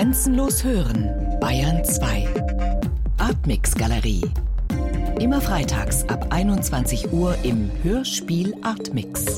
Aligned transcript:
Grenzenlos 0.00 0.64
hören, 0.64 1.10
Bayern 1.42 1.84
2. 1.84 2.26
Artmix 3.18 3.74
Galerie. 3.74 4.22
Immer 5.20 5.42
freitags 5.42 6.08
ab 6.08 6.28
21 6.30 7.12
Uhr 7.12 7.36
im 7.42 7.70
Hörspiel 7.82 8.54
Artmix. 8.62 9.36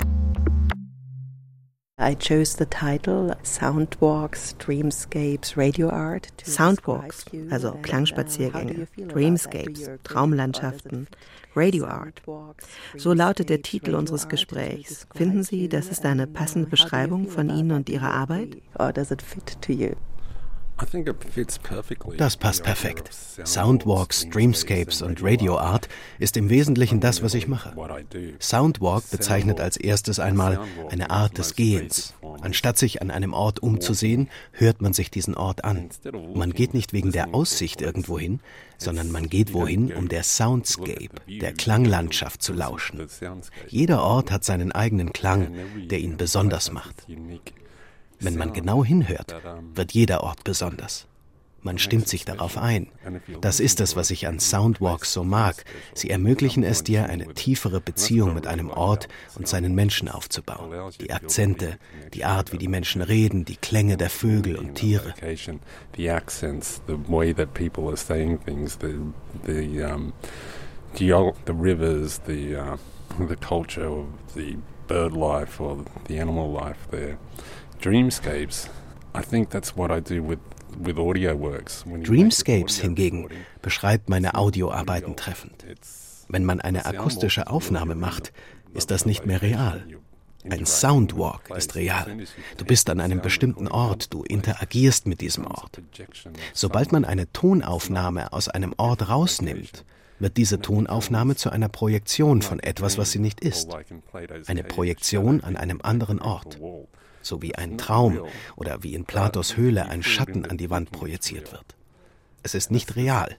I 2.01 2.14
chose 2.14 2.56
the 2.56 2.67
title 2.67 3.37
Soundwalks, 3.43 4.56
Dreamscapes, 4.59 5.56
Radio 5.56 5.90
Art. 5.90 6.29
Soundwalks, 6.44 7.24
also 7.51 7.72
Klangspaziergänge, 7.83 8.87
Dreamscapes, 9.08 9.90
Traumlandschaften, 10.04 11.08
Radio 11.56 11.87
Art. 11.87 12.22
So 12.97 13.13
lautet 13.13 13.49
der 13.49 13.63
Titel 13.63 13.97
unseres 13.97 14.29
Gesprächs. 14.29 15.08
Finden 15.13 15.42
Sie, 15.42 15.69
das 15.69 15.88
ist 15.88 16.06
eine 16.06 16.29
passende 16.29 16.70
Beschreibung 16.70 17.27
von 17.27 17.51
Ihnen 17.51 17.73
und 17.73 17.88
Ihrer 17.88 18.15
Arbeit? 18.15 18.59
Or 18.79 18.92
does 18.92 19.10
it 19.10 19.23
fit 19.23 19.60
to 19.60 19.73
you? 19.73 19.97
Das 22.19 22.37
passt 22.37 22.65
perfekt. 22.65 23.11
Soundwalks, 23.45 24.29
Dreamscapes 24.29 25.03
und 25.03 25.23
Radio 25.23 25.59
Art 25.59 25.89
ist 26.19 26.37
im 26.37 26.51
Wesentlichen 26.51 27.01
das, 27.01 27.23
was 27.23 27.35
ich 27.35 27.47
mache. 27.47 27.75
Soundwalk 28.41 29.11
bezeichnet 29.11 29.61
als 29.61 29.77
erstes 29.77 30.19
einmal 30.19 30.61
eine 30.91 31.11
Art 31.11 31.39
des 31.39 31.55
Gehens. 31.55 32.15
Anstatt 32.41 32.79
sich 32.79 33.01
an 33.01 33.11
einem 33.11 33.33
Ort 33.33 33.61
umzusehen, 33.61 34.29
hört 34.53 34.83
man 34.83 34.93
sich 34.93 35.11
diesen 35.11 35.35
Ort 35.35 35.65
an. 35.65 35.89
Man 36.35 36.53
geht 36.53 36.75
nicht 36.75 36.93
wegen 36.93 37.13
der 37.13 37.35
Aussicht 37.35 37.80
irgendwo 37.80 38.19
hin, 38.19 38.41
sondern 38.79 39.11
man 39.13 39.29
geht 39.29 39.52
wohin, 39.52 39.93
um 39.93 40.09
der 40.09 40.25
Soundscape, 40.25 41.11
der 41.29 41.52
Klanglandschaft 41.52 42.43
zu 42.43 42.52
lauschen. 42.52 43.07
Jeder 43.69 44.02
Ort 44.02 44.30
hat 44.30 44.45
seinen 44.45 44.73
eigenen 44.73 45.13
Klang, 45.13 45.55
der 45.89 46.01
ihn 46.01 46.16
besonders 46.16 46.73
macht. 46.73 47.07
Wenn 48.23 48.37
man 48.37 48.53
genau 48.53 48.85
hinhört, 48.85 49.35
wird 49.75 49.93
jeder 49.93 50.23
Ort 50.23 50.45
besonders. 50.45 51.07
Man 51.65 51.79
stimmt 51.79 52.09
sich 52.09 52.25
darauf 52.25 52.59
ein. 52.59 52.89
Das 53.41 53.60
ist 53.60 53.80
es, 53.80 53.95
was 53.95 54.10
ich 54.10 54.27
an 54.27 54.41
Soundwalks 54.41 55.13
so 55.13 55.23
mag. 55.23 55.65
Sie 55.95 56.10
ermöglichen 56.10 56.65
es 56.65 56.83
dir, 56.83 57.07
eine 57.07 57.35
tiefere 57.35 57.80
Beziehung 57.80 58.35
mit 58.35 58.49
einem 58.49 58.69
Ort 58.69 59.09
und 59.37 59.46
seinen 59.46 59.74
Menschen 59.74 60.09
aufzubauen. 60.09 60.73
Die 61.01 61.13
Akzente, 61.13 61.79
die 62.15 62.24
Art, 62.24 62.52
wie 62.52 62.59
die 62.59 62.66
Menschen 62.66 63.01
reden, 63.01 63.45
die 63.45 63.57
Klänge 63.57 63.96
der 63.96 64.11
Vögel 64.11 64.56
und 64.56 64.74
Tiere. 64.74 65.14
The 70.94 71.06
the 71.46 71.55
rivers, 71.55 72.20
the, 72.27 72.55
uh, 72.55 72.77
the 73.18 73.36
culture 73.36 73.89
of 73.89 74.06
the 74.34 74.58
bird 74.89 75.12
life 75.14 75.58
or 75.58 75.84
the 76.06 76.18
animal 76.18 76.50
life 76.50 76.86
there. 76.91 77.16
Dreamscapes. 77.83 78.69
I 79.12 79.22
think 79.22 79.50
that's 79.50 79.77
what 79.77 79.91
I 79.91 80.00
do 80.00 80.22
with 80.22 80.38
with 80.78 80.98
audio 80.98 81.34
works. 81.34 81.84
Dreamscapes 81.84 82.78
hingegen 82.78 83.28
beschreibt 83.61 84.08
meine 84.08 84.34
Audioarbeiten 84.34 85.16
treffend. 85.16 85.64
Wenn 86.28 86.44
man 86.44 86.61
eine 86.61 86.86
akustische 86.86 87.48
Aufnahme 87.48 87.94
macht, 87.94 88.33
ist 88.72 88.91
das 88.91 89.05
nicht 89.05 89.27
mehr 89.27 89.42
real. 89.42 89.84
Ein 90.48 90.64
Soundwalk 90.64 91.50
ist 91.56 91.74
real. 91.74 92.06
Du 92.56 92.64
bist 92.64 92.89
an 92.89 93.00
einem 93.00 93.20
bestimmten 93.20 93.66
Ort, 93.69 94.14
du 94.14 94.22
interagierst 94.22 95.06
mit 95.06 95.20
diesem 95.20 95.46
Ort. 95.46 95.83
Sobald 96.52 96.92
man 96.92 97.05
eine 97.05 97.33
Tonaufnahme 97.33 98.33
aus 98.33 98.48
einem 98.48 98.74
Ort 98.77 99.08
rausnimmt, 99.08 99.84
wird 100.20 100.36
diese 100.36 100.61
Tonaufnahme 100.61 101.34
zu 101.34 101.50
einer 101.50 101.69
Projektion 101.69 102.42
von 102.42 102.61
etwas, 102.61 102.96
was 102.96 103.11
sie 103.11 103.19
nicht 103.19 103.41
ist. 103.41 103.70
Eine 104.46 104.62
Projektion 104.62 105.42
an 105.42 105.56
einem 105.56 105.80
anderen 105.83 106.20
Ort 106.20 106.58
so 107.22 107.42
wie 107.42 107.54
ein 107.54 107.78
Traum 107.78 108.26
oder 108.56 108.82
wie 108.82 108.94
in 108.94 109.04
Platos 109.04 109.56
Höhle 109.56 109.86
ein 109.86 110.02
Schatten 110.02 110.46
an 110.46 110.58
die 110.58 110.70
Wand 110.70 110.90
projiziert 110.90 111.52
wird. 111.52 111.76
Es 112.42 112.54
ist 112.54 112.70
nicht 112.70 112.96
real, 112.96 113.36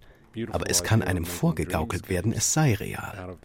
aber 0.52 0.70
es 0.70 0.84
kann 0.84 1.02
einem 1.02 1.26
vorgegaukelt 1.26 2.10
werden, 2.10 2.34
es 2.34 2.54
sei 2.54 2.74
real. 2.74 3.38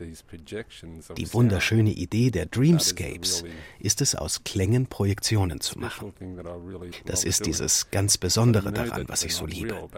Die 1.17 1.35
wunderschöne 1.35 1.91
Idee 1.91 2.31
der 2.31 2.47
Dreamscapes 2.47 3.45
ist 3.79 4.01
es, 4.01 4.15
aus 4.15 4.45
Klängen 4.45 4.87
Projektionen 4.87 5.61
zu 5.61 5.79
machen. 5.79 6.13
Das 7.05 7.25
ist 7.25 7.47
dieses 7.47 7.91
ganz 7.91 8.17
Besondere 8.17 8.73
daran, 8.73 9.09
was 9.09 9.25
ich 9.25 9.35
so 9.35 9.47
liebe. 9.47 9.89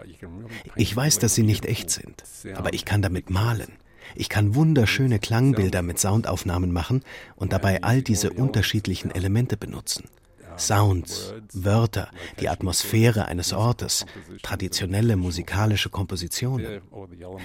Ich 0.75 0.95
weiß, 0.95 1.19
dass 1.19 1.35
sie 1.35 1.43
nicht 1.43 1.65
echt 1.65 1.89
sind, 1.89 2.23
aber 2.55 2.73
ich 2.73 2.85
kann 2.85 3.01
damit 3.01 3.29
malen. 3.29 3.73
Ich 4.15 4.27
kann 4.27 4.55
wunderschöne 4.55 5.19
Klangbilder 5.19 5.81
mit 5.81 5.99
Soundaufnahmen 5.99 6.73
machen 6.73 7.03
und 7.35 7.53
dabei 7.53 7.83
all 7.83 8.01
diese 8.01 8.31
unterschiedlichen 8.31 9.11
Elemente 9.11 9.55
benutzen. 9.55 10.09
Sounds, 10.61 11.33
Wörter, 11.53 12.09
die 12.39 12.47
Atmosphäre 12.47 13.25
eines 13.25 13.51
Ortes, 13.51 14.05
traditionelle 14.43 15.15
musikalische 15.15 15.89
Kompositionen. 15.89 16.81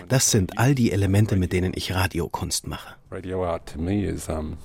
Das 0.08 0.30
sind 0.30 0.58
all 0.58 0.74
die 0.74 0.92
Elemente, 0.92 1.36
mit 1.36 1.52
denen 1.52 1.72
ich 1.74 1.94
Radiokunst 1.94 2.66
mache. 2.66 2.96
Radio 3.10 3.44
art 3.44 3.72
to 3.72 3.80
me 3.80 4.04
is 4.04 4.28
um, 4.28 4.58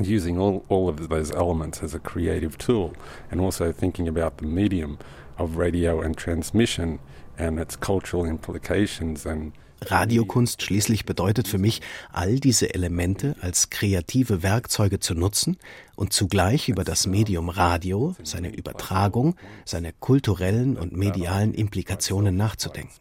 using 0.00 0.38
all, 0.38 0.62
all 0.68 0.88
of 0.88 1.08
those 1.08 1.32
elements 1.32 1.82
as 1.82 1.94
a 1.94 1.98
creative 1.98 2.58
tool 2.58 2.92
and 3.30 3.40
also 3.40 3.72
thinking 3.72 4.06
about 4.06 4.38
the 4.38 4.46
medium 4.46 4.98
of 5.38 5.56
radio 5.56 6.02
and 6.02 6.16
transmission 6.16 6.98
and 7.38 7.58
its 7.58 7.78
cultural 7.78 8.26
implications 8.26 9.24
and 9.24 9.52
Radiokunst 9.84 10.62
schließlich 10.62 11.04
bedeutet 11.04 11.48
für 11.48 11.58
mich, 11.58 11.80
all 12.12 12.40
diese 12.40 12.74
Elemente 12.74 13.36
als 13.40 13.70
kreative 13.70 14.42
Werkzeuge 14.42 14.98
zu 14.98 15.14
nutzen 15.14 15.56
und 15.96 16.12
zugleich 16.12 16.68
über 16.68 16.84
das 16.84 17.06
Medium 17.06 17.48
Radio, 17.48 18.14
seine 18.22 18.54
Übertragung, 18.54 19.36
seine 19.64 19.92
kulturellen 19.92 20.76
und 20.76 20.92
medialen 20.92 21.54
Implikationen 21.54 22.36
nachzudenken. 22.36 22.94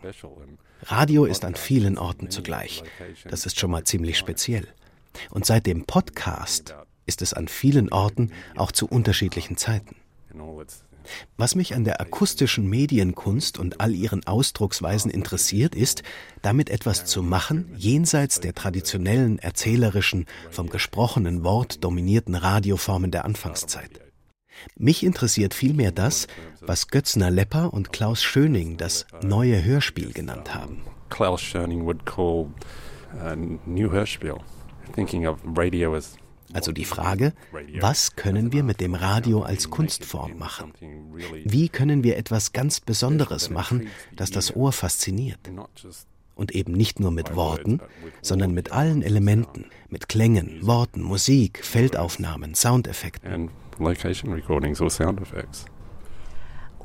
Radio 0.83 1.25
ist 1.25 1.43
an 1.45 1.55
vielen 1.55 1.97
Orten 1.97 2.29
zugleich. 2.29 2.83
Das 3.29 3.45
ist 3.45 3.59
schon 3.59 3.71
mal 3.71 3.83
ziemlich 3.83 4.17
speziell. 4.17 4.67
Und 5.31 5.45
seit 5.45 5.65
dem 5.65 5.85
Podcast 5.85 6.75
ist 7.05 7.21
es 7.21 7.33
an 7.33 7.47
vielen 7.47 7.91
Orten 7.91 8.31
auch 8.55 8.71
zu 8.71 8.87
unterschiedlichen 8.87 9.57
Zeiten. 9.57 9.95
Was 11.37 11.55
mich 11.55 11.75
an 11.75 11.83
der 11.83 12.01
akustischen 12.01 12.69
Medienkunst 12.69 13.57
und 13.57 13.79
all 13.79 13.93
ihren 13.93 14.25
Ausdrucksweisen 14.25 15.11
interessiert, 15.11 15.75
ist, 15.75 16.03
damit 16.41 16.69
etwas 16.69 17.05
zu 17.05 17.23
machen, 17.23 17.71
jenseits 17.77 18.39
der 18.39 18.53
traditionellen, 18.53 19.39
erzählerischen, 19.39 20.25
vom 20.51 20.69
gesprochenen 20.69 21.43
Wort 21.43 21.83
dominierten 21.83 22.35
Radioformen 22.35 23.11
der 23.11 23.25
Anfangszeit. 23.25 24.01
Mich 24.77 25.03
interessiert 25.03 25.53
vielmehr 25.53 25.91
das, 25.91 26.27
was 26.61 26.87
Götzner 26.87 27.29
Lepper 27.29 27.73
und 27.73 27.93
Klaus 27.93 28.23
Schöning 28.23 28.77
das 28.77 29.05
neue 29.21 29.63
Hörspiel 29.63 30.13
genannt 30.13 30.55
haben. 30.55 30.81
Klaus 31.09 31.41
Schöning 31.41 31.85
would 31.85 32.05
call 32.05 32.47
a 33.21 33.35
new 33.35 33.91
Hörspiel, 33.91 34.37
thinking 34.93 35.27
of 35.27 35.39
radio 35.55 35.95
as 35.95 36.17
also 36.53 36.71
die 36.71 36.85
Frage, 36.85 37.33
was 37.79 38.15
können 38.15 38.51
wir 38.51 38.63
mit 38.63 38.79
dem 38.79 38.95
Radio 38.95 39.43
als 39.43 39.69
Kunstform 39.69 40.37
machen? 40.37 40.73
Wie 41.43 41.69
können 41.69 42.03
wir 42.03 42.17
etwas 42.17 42.53
ganz 42.53 42.79
Besonderes 42.79 43.49
machen, 43.49 43.87
das 44.15 44.31
das 44.31 44.55
Ohr 44.55 44.71
fasziniert? 44.71 45.39
Und 46.35 46.53
eben 46.53 46.73
nicht 46.73 46.99
nur 46.99 47.11
mit 47.11 47.35
Worten, 47.35 47.79
sondern 48.21 48.53
mit 48.53 48.71
allen 48.71 49.01
Elementen, 49.01 49.65
mit 49.89 50.07
Klängen, 50.07 50.65
Worten, 50.65 51.01
Musik, 51.01 51.65
Feldaufnahmen, 51.65 52.53
Soundeffekten. 52.53 53.49
Location 53.79 54.33
recordings 54.33 54.81
or 54.81 54.89
sound 54.89 55.21
effects. 55.21 55.65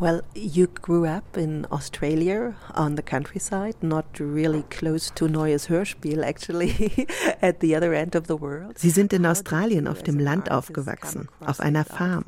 Well, 0.02 0.22
you 0.34 0.66
grew 0.66 1.06
up 1.06 1.36
in 1.36 1.64
Australia 1.70 2.56
on 2.74 2.96
the 2.96 3.02
countryside, 3.02 3.76
not 3.82 4.04
really 4.18 4.64
close 4.68 5.12
to 5.14 5.28
Neues 5.28 5.68
Hörspiel, 5.68 6.24
actually, 6.24 7.06
at 7.40 7.60
the 7.60 7.76
other 7.76 7.94
end 7.94 8.16
of 8.16 8.26
the 8.26 8.34
world. 8.34 8.76
Sie 8.76 8.90
sind 8.90 9.12
in 9.12 9.24
Australien 9.24 9.86
auf 9.86 10.02
dem 10.02 10.18
Land 10.18 10.50
aufgewachsen, 10.50 11.28
auf 11.46 11.60
einer 11.60 11.84
Farm, 11.84 12.24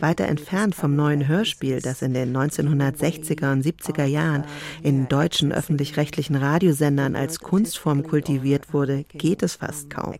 weiter 0.00 0.26
entfernt 0.26 0.74
vom 0.74 0.96
neuen 0.96 1.26
Hörspiel, 1.26 1.80
das 1.80 2.02
in 2.02 2.12
den 2.12 2.36
1960er 2.36 3.52
und 3.52 3.64
70er 3.64 4.04
Jahren 4.04 4.44
in 4.82 5.08
deutschen 5.08 5.50
öffentlich-rechtlichen 5.50 6.36
Radiosendern 6.36 7.16
als 7.16 7.38
Kunstform 7.38 8.02
kultiviert 8.02 8.74
wurde, 8.74 9.04
geht 9.04 9.42
es 9.42 9.54
fast 9.54 9.88
kaum. 9.88 10.12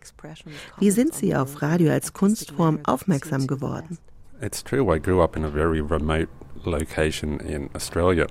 Wie 0.79 0.89
sind 0.89 1.13
Sie 1.13 1.35
auf 1.35 1.61
Radio 1.61 1.91
als 1.91 2.13
Kunstform 2.13 2.79
aufmerksam 2.83 3.45
geworden? 3.45 3.99
It's 4.41 4.63
true, 4.63 4.93
I 4.93 4.99
grew 4.99 5.21
up 5.21 5.37
in 5.37 5.45
a 5.45 5.51
very 5.51 5.79
remote 5.79 6.27
location 6.63 7.39
in 7.39 7.69
Australia. 7.75 8.27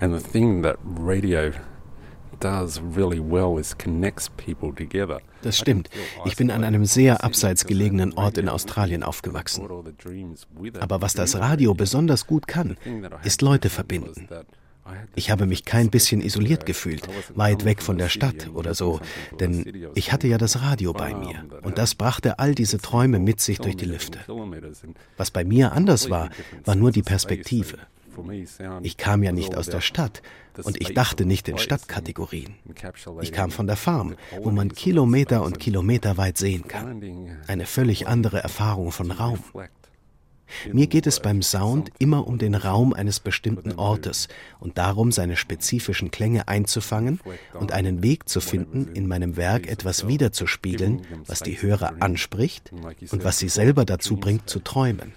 And 0.00 0.14
the 0.14 0.20
thing 0.20 0.62
that 0.62 0.76
radio 0.84 1.52
does 2.40 2.80
really 2.80 3.20
well 3.20 3.58
is 3.58 3.76
connects 3.76 4.28
people 4.36 4.72
together. 4.74 5.20
Das 5.42 5.58
stimmt. 5.58 5.88
Ich 6.24 6.36
bin 6.36 6.50
an 6.50 6.64
einem 6.64 6.84
sehr 6.84 7.22
abseits 7.24 7.66
gelegenen 7.66 8.12
Ort 8.14 8.38
in 8.38 8.48
Australien 8.48 9.02
aufgewachsen. 9.02 9.66
Aber 10.80 11.02
was 11.02 11.14
das 11.14 11.38
Radio 11.38 11.74
besonders 11.74 12.26
gut 12.26 12.46
kann, 12.46 12.76
ist 13.24 13.42
Leute 13.42 13.68
verbinden. 13.70 14.28
Ich 15.14 15.30
habe 15.30 15.46
mich 15.46 15.64
kein 15.64 15.90
bisschen 15.90 16.20
isoliert 16.20 16.66
gefühlt, 16.66 17.06
weit 17.34 17.64
weg 17.64 17.82
von 17.82 17.98
der 17.98 18.08
Stadt 18.08 18.50
oder 18.54 18.74
so, 18.74 19.00
denn 19.38 19.88
ich 19.94 20.12
hatte 20.12 20.28
ja 20.28 20.38
das 20.38 20.62
Radio 20.62 20.92
bei 20.92 21.14
mir 21.14 21.44
und 21.62 21.78
das 21.78 21.94
brachte 21.94 22.38
all 22.38 22.54
diese 22.54 22.78
Träume 22.78 23.18
mit 23.18 23.40
sich 23.40 23.58
durch 23.58 23.76
die 23.76 23.84
Lüfte. 23.84 24.18
Was 25.16 25.30
bei 25.30 25.44
mir 25.44 25.72
anders 25.72 26.10
war, 26.10 26.30
war 26.64 26.74
nur 26.74 26.90
die 26.90 27.02
Perspektive. 27.02 27.78
Ich 28.82 28.96
kam 28.96 29.22
ja 29.22 29.32
nicht 29.32 29.56
aus 29.56 29.66
der 29.66 29.80
Stadt 29.80 30.22
und 30.62 30.80
ich 30.80 30.94
dachte 30.94 31.24
nicht 31.24 31.48
in 31.48 31.58
Stadtkategorien. 31.58 32.54
Ich 33.20 33.32
kam 33.32 33.50
von 33.50 33.66
der 33.66 33.76
Farm, 33.76 34.16
wo 34.42 34.50
man 34.50 34.72
Kilometer 34.72 35.42
und 35.42 35.58
Kilometer 35.58 36.16
weit 36.16 36.38
sehen 36.38 36.66
kann. 36.66 37.00
Eine 37.46 37.66
völlig 37.66 38.08
andere 38.08 38.42
Erfahrung 38.42 38.92
von 38.92 39.10
Raum. 39.10 39.38
Mir 40.72 40.86
geht 40.86 41.06
es 41.06 41.20
beim 41.20 41.42
Sound 41.42 41.90
immer 41.98 42.26
um 42.26 42.38
den 42.38 42.54
Raum 42.54 42.92
eines 42.92 43.20
bestimmten 43.20 43.72
Ortes 43.72 44.28
und 44.58 44.78
darum, 44.78 45.12
seine 45.12 45.36
spezifischen 45.36 46.10
Klänge 46.10 46.48
einzufangen 46.48 47.20
und 47.54 47.72
einen 47.72 48.02
Weg 48.02 48.28
zu 48.28 48.40
finden, 48.40 48.88
in 48.94 49.06
meinem 49.06 49.36
Werk 49.36 49.66
etwas 49.66 50.06
wiederzuspiegeln, 50.06 51.02
was 51.26 51.40
die 51.40 51.60
Hörer 51.60 51.94
anspricht 52.00 52.72
und 53.10 53.24
was 53.24 53.38
sie 53.38 53.48
selber 53.48 53.84
dazu 53.84 54.16
bringt 54.16 54.48
zu 54.48 54.60
träumen. 54.60 55.12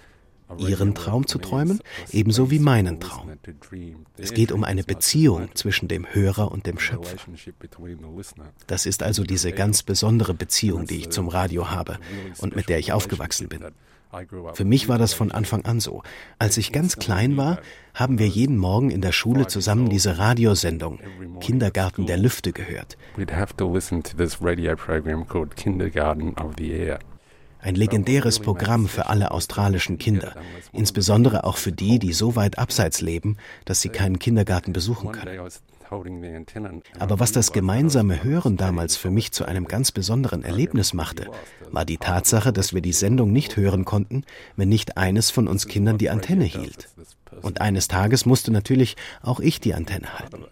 Ihren 0.58 0.94
Traum 0.94 1.26
zu 1.26 1.38
träumen, 1.38 1.80
ebenso 2.12 2.50
wie 2.50 2.58
meinen 2.58 3.00
Traum. 3.00 3.32
Es 4.16 4.34
geht 4.34 4.52
um 4.52 4.62
eine 4.62 4.84
Beziehung 4.84 5.48
zwischen 5.54 5.88
dem 5.88 6.06
Hörer 6.12 6.52
und 6.52 6.66
dem 6.66 6.78
Schöpfer. 6.78 7.16
Das 8.66 8.86
ist 8.86 9.02
also 9.02 9.24
diese 9.24 9.52
ganz 9.52 9.82
besondere 9.82 10.34
Beziehung, 10.34 10.86
die 10.86 10.98
ich 10.98 11.10
zum 11.10 11.28
Radio 11.28 11.70
habe 11.70 11.98
und 12.38 12.54
mit 12.54 12.68
der 12.68 12.78
ich 12.78 12.92
aufgewachsen 12.92 13.48
bin. 13.48 13.64
Für 14.54 14.64
mich 14.64 14.88
war 14.88 14.98
das 14.98 15.12
von 15.12 15.32
Anfang 15.32 15.64
an 15.64 15.80
so. 15.80 16.02
Als 16.38 16.56
ich 16.56 16.72
ganz 16.72 16.96
klein 16.96 17.36
war, 17.36 17.58
haben 17.94 18.18
wir 18.18 18.26
jeden 18.28 18.56
Morgen 18.56 18.90
in 18.90 19.00
der 19.00 19.12
Schule 19.12 19.46
zusammen 19.46 19.88
diese 19.88 20.18
Radiosendung 20.18 20.98
Kindergarten 21.40 22.06
der 22.06 22.16
Lüfte 22.16 22.52
gehört. 22.52 22.96
Ein 27.60 27.76
legendäres 27.76 28.40
Programm 28.40 28.88
für 28.88 29.08
alle 29.08 29.30
australischen 29.30 29.96
Kinder, 29.96 30.34
insbesondere 30.72 31.44
auch 31.44 31.56
für 31.56 31.72
die, 31.72 31.98
die 31.98 32.12
so 32.12 32.36
weit 32.36 32.58
abseits 32.58 33.00
leben, 33.00 33.38
dass 33.64 33.80
sie 33.80 33.88
keinen 33.88 34.18
Kindergarten 34.18 34.74
besuchen 34.74 35.12
können. 35.12 35.48
Aber 36.98 37.20
was 37.20 37.32
das 37.32 37.52
gemeinsame 37.52 38.22
Hören 38.24 38.56
damals 38.56 38.96
für 38.96 39.10
mich 39.10 39.32
zu 39.32 39.44
einem 39.44 39.66
ganz 39.66 39.92
besonderen 39.92 40.42
Erlebnis 40.42 40.94
machte, 40.94 41.30
war 41.70 41.84
die 41.84 41.98
Tatsache, 41.98 42.52
dass 42.52 42.74
wir 42.74 42.80
die 42.80 42.92
Sendung 42.92 43.32
nicht 43.32 43.56
hören 43.56 43.84
konnten, 43.84 44.24
wenn 44.56 44.68
nicht 44.68 44.96
eines 44.96 45.30
von 45.30 45.48
uns 45.48 45.66
Kindern 45.66 45.98
die 45.98 46.10
Antenne 46.10 46.44
hielt. 46.44 46.88
Und 47.42 47.60
eines 47.60 47.88
Tages 47.88 48.26
musste 48.26 48.50
natürlich 48.50 48.96
auch 49.22 49.40
ich 49.40 49.60
die 49.60 49.74
Antenne 49.74 50.18
halten. 50.18 50.44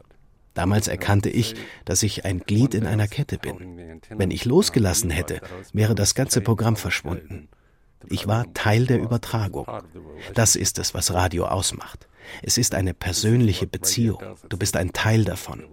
Damals 0.54 0.88
erkannte 0.88 1.30
ich, 1.30 1.54
dass 1.84 2.02
ich 2.02 2.24
ein 2.24 2.40
Glied 2.40 2.74
in 2.74 2.86
einer 2.86 3.08
Kette 3.08 3.38
bin. 3.38 4.00
Wenn 4.10 4.30
ich 4.30 4.44
losgelassen 4.44 5.10
hätte, 5.10 5.40
wäre 5.72 5.94
das 5.94 6.14
ganze 6.14 6.40
Programm 6.40 6.76
verschwunden. 6.76 7.48
Ich 8.08 8.26
war 8.26 8.52
Teil 8.52 8.86
der 8.86 9.00
Übertragung. 9.00 9.66
Das 10.34 10.56
ist 10.56 10.78
es, 10.78 10.92
was 10.92 11.12
Radio 11.14 11.46
ausmacht. 11.46 12.06
Es 12.42 12.58
ist 12.58 12.74
eine 12.74 12.94
persönliche 12.94 13.66
Beziehung. 13.66 14.22
Du 14.48 14.56
bist 14.56 14.76
ein 14.76 14.92
Teil 14.92 15.24
davon. 15.24 15.64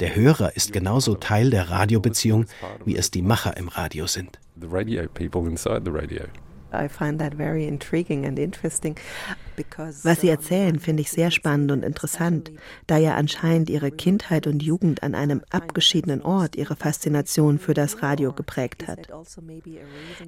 Der 0.00 0.14
Hörer 0.14 0.56
ist 0.56 0.72
genauso 0.72 1.14
Teil 1.14 1.50
der 1.50 1.70
Radiobeziehung, 1.70 2.46
wie 2.84 2.96
es 2.96 3.10
die 3.10 3.22
Macher 3.22 3.56
im 3.56 3.68
Radio 3.68 4.06
sind. 4.06 4.38
Was 10.02 10.20
Sie 10.20 10.28
erzählen, 10.28 10.78
finde 10.78 11.00
ich 11.00 11.10
sehr 11.10 11.30
spannend 11.30 11.72
und 11.72 11.82
interessant, 11.82 12.52
da 12.86 12.96
ja 12.98 13.14
anscheinend 13.14 13.70
Ihre 13.70 13.90
Kindheit 13.90 14.46
und 14.46 14.62
Jugend 14.62 15.02
an 15.02 15.14
einem 15.14 15.42
abgeschiedenen 15.50 16.22
Ort 16.22 16.56
Ihre 16.56 16.76
Faszination 16.76 17.58
für 17.58 17.74
das 17.74 18.02
Radio 18.02 18.32
geprägt 18.32 18.86
hat. 18.88 19.08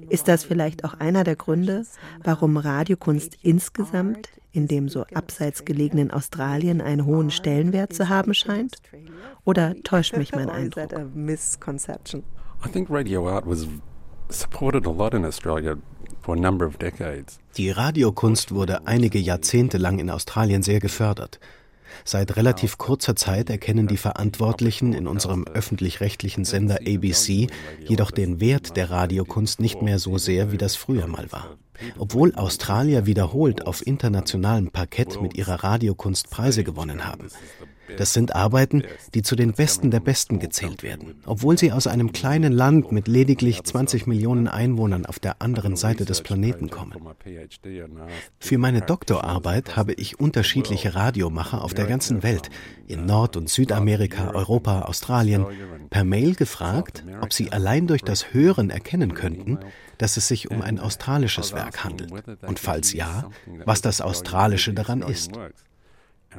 Ist 0.09 0.27
das 0.27 0.43
vielleicht 0.43 0.83
auch 0.85 0.95
einer 0.95 1.23
der 1.23 1.35
Gründe, 1.35 1.85
warum 2.23 2.57
Radiokunst 2.57 3.37
insgesamt 3.43 4.29
in 4.51 4.67
dem 4.67 4.89
so 4.89 5.05
abseits 5.13 5.65
gelegenen 5.65 6.11
Australien 6.11 6.81
einen 6.81 7.05
hohen 7.05 7.31
Stellenwert 7.31 7.93
zu 7.93 8.09
haben 8.09 8.33
scheint? 8.33 8.77
Oder 9.45 9.75
täuscht 9.83 10.17
mich 10.17 10.31
mein 10.31 10.49
Eindruck? 10.49 10.91
I 10.93 12.69
think 12.69 12.89
radio 12.89 13.29
art 13.29 13.45
was 13.47 13.67
supported 14.29 14.85
a 14.85 14.91
lot 14.91 15.13
in 15.13 15.25
Australia 15.25 15.77
die 17.57 17.69
Radiokunst 17.71 18.53
wurde 18.53 18.85
einige 18.87 19.19
Jahrzehnte 19.19 19.77
lang 19.77 19.99
in 19.99 20.09
Australien 20.09 20.61
sehr 20.61 20.79
gefördert. 20.79 21.39
Seit 22.05 22.35
relativ 22.35 22.77
kurzer 22.77 23.15
Zeit 23.15 23.49
erkennen 23.49 23.87
die 23.87 23.97
Verantwortlichen 23.97 24.93
in 24.93 25.07
unserem 25.07 25.45
öffentlich-rechtlichen 25.45 26.45
Sender 26.45 26.81
ABC 26.85 27.47
jedoch 27.83 28.11
den 28.11 28.39
Wert 28.39 28.77
der 28.77 28.91
Radiokunst 28.91 29.59
nicht 29.59 29.81
mehr 29.81 29.97
so 29.97 30.17
sehr, 30.19 30.51
wie 30.51 30.57
das 30.57 30.75
früher 30.75 31.07
mal 31.07 31.31
war. 31.31 31.57
Obwohl 31.97 32.35
Australier 32.35 33.05
wiederholt 33.05 33.65
auf 33.65 33.85
internationalem 33.85 34.71
Parkett 34.71 35.21
mit 35.21 35.35
ihrer 35.35 35.63
Radiokunst 35.63 36.29
Preise 36.29 36.63
gewonnen 36.63 37.05
haben. 37.05 37.29
Das 37.97 38.13
sind 38.13 38.35
Arbeiten, 38.35 38.83
die 39.13 39.21
zu 39.21 39.35
den 39.35 39.53
Besten 39.53 39.91
der 39.91 39.99
Besten 39.99 40.39
gezählt 40.39 40.83
werden, 40.83 41.15
obwohl 41.25 41.57
sie 41.57 41.71
aus 41.71 41.87
einem 41.87 42.11
kleinen 42.11 42.53
Land 42.53 42.91
mit 42.91 43.07
lediglich 43.07 43.63
20 43.63 44.07
Millionen 44.07 44.47
Einwohnern 44.47 45.05
auf 45.05 45.19
der 45.19 45.41
anderen 45.41 45.75
Seite 45.75 46.05
des 46.05 46.21
Planeten 46.21 46.69
kommen. 46.69 46.93
Für 48.39 48.57
meine 48.57 48.81
Doktorarbeit 48.81 49.75
habe 49.75 49.93
ich 49.93 50.19
unterschiedliche 50.19 50.95
Radiomacher 50.95 51.63
auf 51.63 51.73
der 51.73 51.85
ganzen 51.85 52.23
Welt, 52.23 52.49
in 52.87 53.05
Nord- 53.05 53.37
und 53.37 53.49
Südamerika, 53.49 54.31
Europa, 54.31 54.81
Australien, 54.81 55.45
per 55.89 56.03
Mail 56.03 56.35
gefragt, 56.35 57.03
ob 57.21 57.33
sie 57.33 57.51
allein 57.51 57.87
durch 57.87 58.01
das 58.01 58.33
Hören 58.33 58.69
erkennen 58.69 59.13
könnten, 59.13 59.59
dass 59.97 60.17
es 60.17 60.27
sich 60.27 60.49
um 60.49 60.61
ein 60.61 60.79
australisches 60.79 61.53
Werk 61.53 61.83
handelt 61.83 62.11
und 62.47 62.59
falls 62.59 62.93
ja, 62.93 63.29
was 63.65 63.81
das 63.81 64.01
Australische 64.01 64.73
daran 64.73 65.01
ist. 65.01 65.31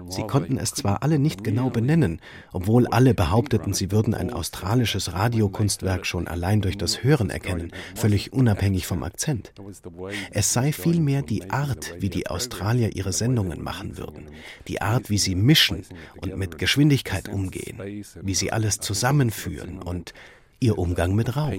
Sie 0.09 0.23
konnten 0.23 0.57
es 0.57 0.73
zwar 0.73 1.03
alle 1.03 1.19
nicht 1.19 1.43
genau 1.43 1.71
benennen, 1.71 2.21
obwohl 2.53 2.87
alle 2.87 3.15
behaupteten, 3.15 3.75
sie 3.75 3.91
würden 3.91 4.15
ein 4.15 4.33
australisches 4.33 5.13
Radiokunstwerk 5.13 6.07
schon 6.07 6.29
allein 6.29 6.61
durch 6.61 6.79
das 6.79 7.03
Hören 7.03 7.31
erkennen, 7.31 7.73
völlig 7.95 8.33
unabhängig 8.33 8.87
vom 8.87 9.03
Akzent. 9.03 9.53
Es 10.31 10.53
sei 10.53 10.73
vielmehr 10.73 11.23
die 11.23 11.51
Art, 11.51 11.95
wie 11.99 12.09
die 12.09 12.29
Australier 12.29 12.95
ihre 12.95 13.13
Sendungen 13.13 13.63
machen 13.63 13.99
würden, 13.99 14.29
die 14.69 14.81
Art, 14.81 15.11
wie 15.11 15.19
sie 15.19 15.35
mischen 15.35 15.85
und 16.21 16.37
mit 16.37 16.59
Geschwindigkeit 16.59 17.29
umgehen, 17.29 18.05
wie 18.23 18.35
sie 18.35 18.53
alles 18.53 18.79
zusammenführen 18.79 19.83
und 19.83 20.15
ihr 20.61 20.79
Umgang 20.79 21.15
mit 21.15 21.37
Rauch. 21.37 21.53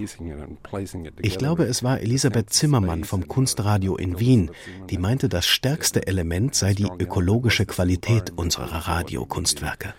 Ich 1.21 1.37
glaube, 1.37 1.63
es 1.63 1.83
war 1.83 1.99
Elisabeth 1.99 2.51
Zimmermann 2.51 3.03
vom 3.03 3.27
Kunstradio 3.27 3.97
in 3.97 4.19
Wien, 4.19 4.51
die 4.89 4.97
meinte, 4.97 5.27
das 5.27 5.45
stärkste 5.45 6.07
Element 6.07 6.55
sei 6.55 6.73
die 6.73 6.87
ökologische 6.99 7.65
Qualität 7.65 8.31
unserer 8.35 8.87
Radiokunstwerke. 8.87 9.93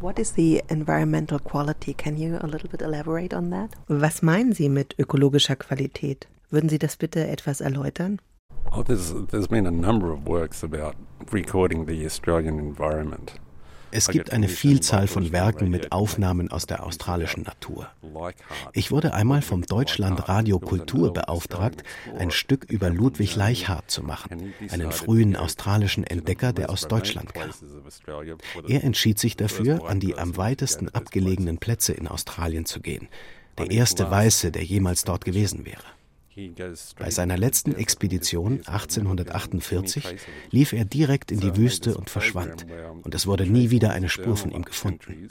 What 0.00 0.20
is 0.20 0.32
the 0.36 0.62
environmental 0.68 1.40
quality? 1.40 1.92
Can 1.92 2.16
you 2.16 2.36
a 2.36 2.46
little 2.46 2.68
bit 2.68 2.82
elaborate 2.82 3.34
on 3.34 3.50
that? 3.50 3.70
Was 3.88 4.22
meinen 4.22 4.52
Sie 4.52 4.68
mit 4.68 4.94
ökologischer 4.96 5.56
Qualität? 5.56 6.28
Würden 6.50 6.68
Sie 6.68 6.78
das 6.78 6.96
bitte 6.96 7.26
etwas 7.26 7.60
erläutern? 7.60 8.20
Oh, 8.70 8.84
there's, 8.84 9.12
there's 9.30 9.48
been 9.48 9.66
a 9.66 9.72
number 9.72 10.12
of 10.12 10.24
works 10.24 10.62
about 10.62 10.94
recording 11.32 11.86
the 11.86 12.06
Australian 12.06 12.60
environment. 12.60 13.32
Es 13.90 14.08
gibt 14.08 14.32
eine 14.32 14.48
Vielzahl 14.48 15.06
von 15.06 15.32
Werken 15.32 15.70
mit 15.70 15.92
Aufnahmen 15.92 16.50
aus 16.50 16.66
der 16.66 16.84
australischen 16.84 17.42
Natur. 17.44 17.88
Ich 18.72 18.90
wurde 18.90 19.14
einmal 19.14 19.42
vom 19.42 19.62
Deutschland 19.62 20.28
Radio 20.28 20.58
Kultur 20.58 21.12
beauftragt, 21.12 21.82
ein 22.18 22.30
Stück 22.30 22.64
über 22.64 22.90
Ludwig 22.90 23.36
Leichhardt 23.36 23.90
zu 23.90 24.02
machen, 24.02 24.52
einen 24.70 24.92
frühen 24.92 25.36
australischen 25.36 26.04
Entdecker, 26.04 26.52
der 26.52 26.70
aus 26.70 26.88
Deutschland 26.88 27.34
kam. 27.34 27.50
Er 28.66 28.84
entschied 28.84 29.18
sich 29.18 29.36
dafür, 29.36 29.88
an 29.88 30.00
die 30.00 30.16
am 30.16 30.36
weitesten 30.36 30.88
abgelegenen 30.88 31.58
Plätze 31.58 31.92
in 31.92 32.08
Australien 32.08 32.66
zu 32.66 32.80
gehen, 32.80 33.08
der 33.56 33.70
erste 33.70 34.10
Weiße, 34.10 34.52
der 34.52 34.64
jemals 34.64 35.04
dort 35.04 35.24
gewesen 35.24 35.64
wäre. 35.64 35.97
Bei 36.98 37.10
seiner 37.10 37.36
letzten 37.36 37.74
Expedition 37.74 38.60
1848 38.66 40.04
lief 40.50 40.72
er 40.72 40.84
direkt 40.84 41.32
in 41.32 41.40
die 41.40 41.56
Wüste 41.56 41.96
und 41.96 42.10
verschwand, 42.10 42.66
und 43.02 43.14
es 43.14 43.26
wurde 43.26 43.46
nie 43.46 43.70
wieder 43.70 43.92
eine 43.92 44.08
Spur 44.08 44.36
von 44.36 44.50
ihm 44.50 44.64
gefunden. 44.64 45.28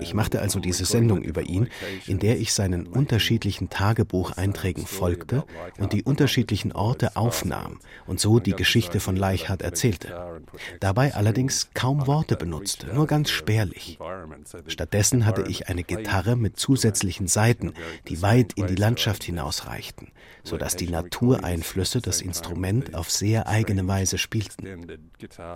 Ich 0.00 0.14
machte 0.14 0.40
also 0.40 0.60
diese 0.60 0.84
Sendung 0.84 1.22
über 1.22 1.42
ihn, 1.42 1.68
in 2.06 2.18
der 2.18 2.38
ich 2.38 2.52
seinen 2.52 2.86
unterschiedlichen 2.86 3.68
Tagebucheinträgen 3.68 4.86
folgte 4.86 5.44
und 5.78 5.92
die 5.92 6.04
unterschiedlichen 6.04 6.72
Orte 6.72 7.16
aufnahm 7.16 7.80
und 8.06 8.20
so 8.20 8.38
die 8.38 8.52
Geschichte 8.52 9.00
von 9.00 9.16
Leichhardt 9.16 9.62
erzählte. 9.62 10.42
Dabei 10.80 11.14
allerdings 11.14 11.70
kaum 11.74 12.06
Worte 12.06 12.36
benutzte, 12.36 12.94
nur 12.94 13.06
ganz 13.06 13.30
spärlich. 13.30 13.98
Stattdessen 14.66 15.26
hatte 15.26 15.44
ich 15.48 15.68
eine 15.68 15.82
Gitarre 15.82 16.36
mit 16.36 16.58
zusätzlichen 16.58 17.26
Saiten, 17.26 17.72
die 18.08 18.22
weit 18.22 18.52
in 18.54 18.66
die 18.66 18.76
Landschaft 18.76 19.24
hinausreichten, 19.24 20.08
sodass 20.44 20.76
die 20.76 20.88
Natureinflüsse 20.88 22.00
das 22.00 22.20
Instrument 22.20 22.94
auf 22.94 23.10
sehr 23.10 23.48
eigene 23.48 23.86
Weise 23.88 24.18
spielten. 24.18 24.86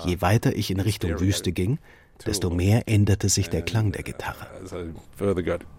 Je 0.05 0.21
weiter 0.21 0.55
ich 0.55 0.71
in 0.71 0.81
Richtung 0.81 1.21
Wüste 1.21 1.53
ging, 1.53 1.79
desto 2.25 2.51
mehr 2.51 2.83
änderte 2.87 3.29
sich 3.29 3.51
der 3.51 3.63
Klang 3.63 3.93
der 3.93 4.03
Gitarre. 4.03 4.47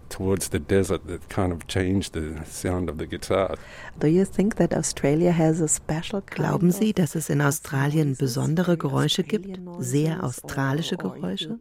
towards 0.08 0.48
the 0.48 0.58
desert 0.58 1.06
that 1.06 1.28
kind 1.28 1.52
of 1.52 1.66
changed 1.66 2.12
the 2.14 2.34
sound 2.44 2.88
of 2.88 2.98
the 2.98 3.06
guitar. 3.06 3.56
Do 3.98 4.06
you 4.06 4.24
think 4.24 4.56
that 4.56 4.72
Australia 4.74 5.32
has 5.32 5.60
a 5.60 5.68
special 5.68 6.22
Glauben 6.22 6.70
Sie, 6.70 6.92
dass 6.92 7.14
es 7.14 7.28
in 7.28 7.40
Australien 7.40 8.16
besondere 8.16 8.76
Geräusche 8.76 9.22
gibt, 9.22 9.58
sehr 9.78 10.24
australische 10.24 10.96
Geräusche? 10.96 11.58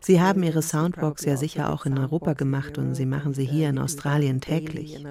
Sie 0.00 0.20
haben 0.20 0.42
Ihre 0.42 0.62
Soundbox 0.62 1.24
ja 1.24 1.36
sicher 1.36 1.72
auch 1.72 1.86
in 1.86 1.98
Europa 1.98 2.34
gemacht 2.34 2.78
und 2.78 2.94
Sie 2.94 3.06
machen 3.06 3.34
sie 3.34 3.44
hier 3.44 3.68
in 3.68 3.78
Australien 3.78 4.40
täglich. 4.40 5.04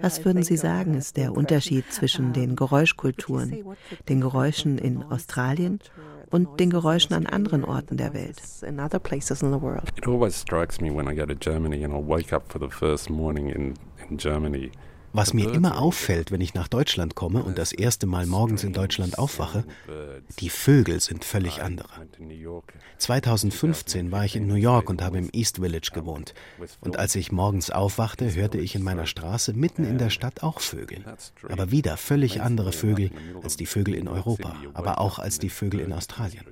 Was 0.00 0.24
würden 0.24 0.42
Sie 0.42 0.56
sagen, 0.56 0.94
ist 0.94 1.16
der 1.16 1.32
Unterschied 1.34 1.92
zwischen 1.92 2.32
den 2.32 2.56
Geräuschkulturen, 2.56 3.64
den 4.08 4.20
Geräuschen 4.20 4.78
in 4.78 5.02
Australien 5.02 5.80
und 6.30 6.60
den 6.60 6.70
Geräuschen 6.70 7.14
an 7.14 7.26
anderen 7.26 7.64
Orten 7.64 7.96
der 7.96 8.14
Welt. 8.14 8.40
It 9.96 10.06
always 10.06 10.40
strikes 10.40 10.80
me 10.80 10.90
when 10.94 11.08
I 11.08 11.14
go 11.14 11.26
to 11.26 11.34
Germany 11.34 11.84
and 11.84 11.92
I 11.92 11.98
wake 11.98 12.32
up 12.32 12.50
for 12.50 12.60
the 12.60 12.68
first 12.68 13.10
morning 13.10 13.48
in, 13.48 13.74
in 14.08 14.18
Germany. 14.18 14.70
Was 15.12 15.34
mir 15.34 15.52
immer 15.52 15.80
auffällt, 15.80 16.30
wenn 16.30 16.40
ich 16.40 16.54
nach 16.54 16.68
Deutschland 16.68 17.14
komme 17.14 17.42
und 17.42 17.58
das 17.58 17.72
erste 17.72 18.06
Mal 18.06 18.26
morgens 18.26 18.64
in 18.64 18.72
Deutschland 18.72 19.18
aufwache, 19.18 19.64
die 20.38 20.50
Vögel 20.50 21.00
sind 21.00 21.24
völlig 21.24 21.62
andere. 21.62 21.88
2015 22.98 24.12
war 24.12 24.24
ich 24.24 24.36
in 24.36 24.46
New 24.46 24.54
York 24.54 24.88
und 24.88 25.02
habe 25.02 25.18
im 25.18 25.30
East 25.32 25.56
Village 25.56 25.90
gewohnt. 25.92 26.34
Und 26.80 26.98
als 26.98 27.14
ich 27.16 27.32
morgens 27.32 27.70
aufwachte, 27.70 28.34
hörte 28.34 28.58
ich 28.58 28.74
in 28.74 28.82
meiner 28.82 29.06
Straße 29.06 29.52
mitten 29.52 29.84
in 29.84 29.98
der 29.98 30.10
Stadt 30.10 30.42
auch 30.42 30.60
Vögel. 30.60 31.04
Aber 31.48 31.70
wieder 31.70 31.96
völlig 31.96 32.40
andere 32.40 32.72
Vögel 32.72 33.10
als 33.42 33.56
die 33.56 33.66
Vögel 33.66 33.94
in 33.94 34.08
Europa, 34.08 34.56
aber 34.74 35.00
auch 35.00 35.18
als 35.18 35.38
die 35.38 35.50
Vögel 35.50 35.80
in 35.80 35.92
Australien. 35.92 36.44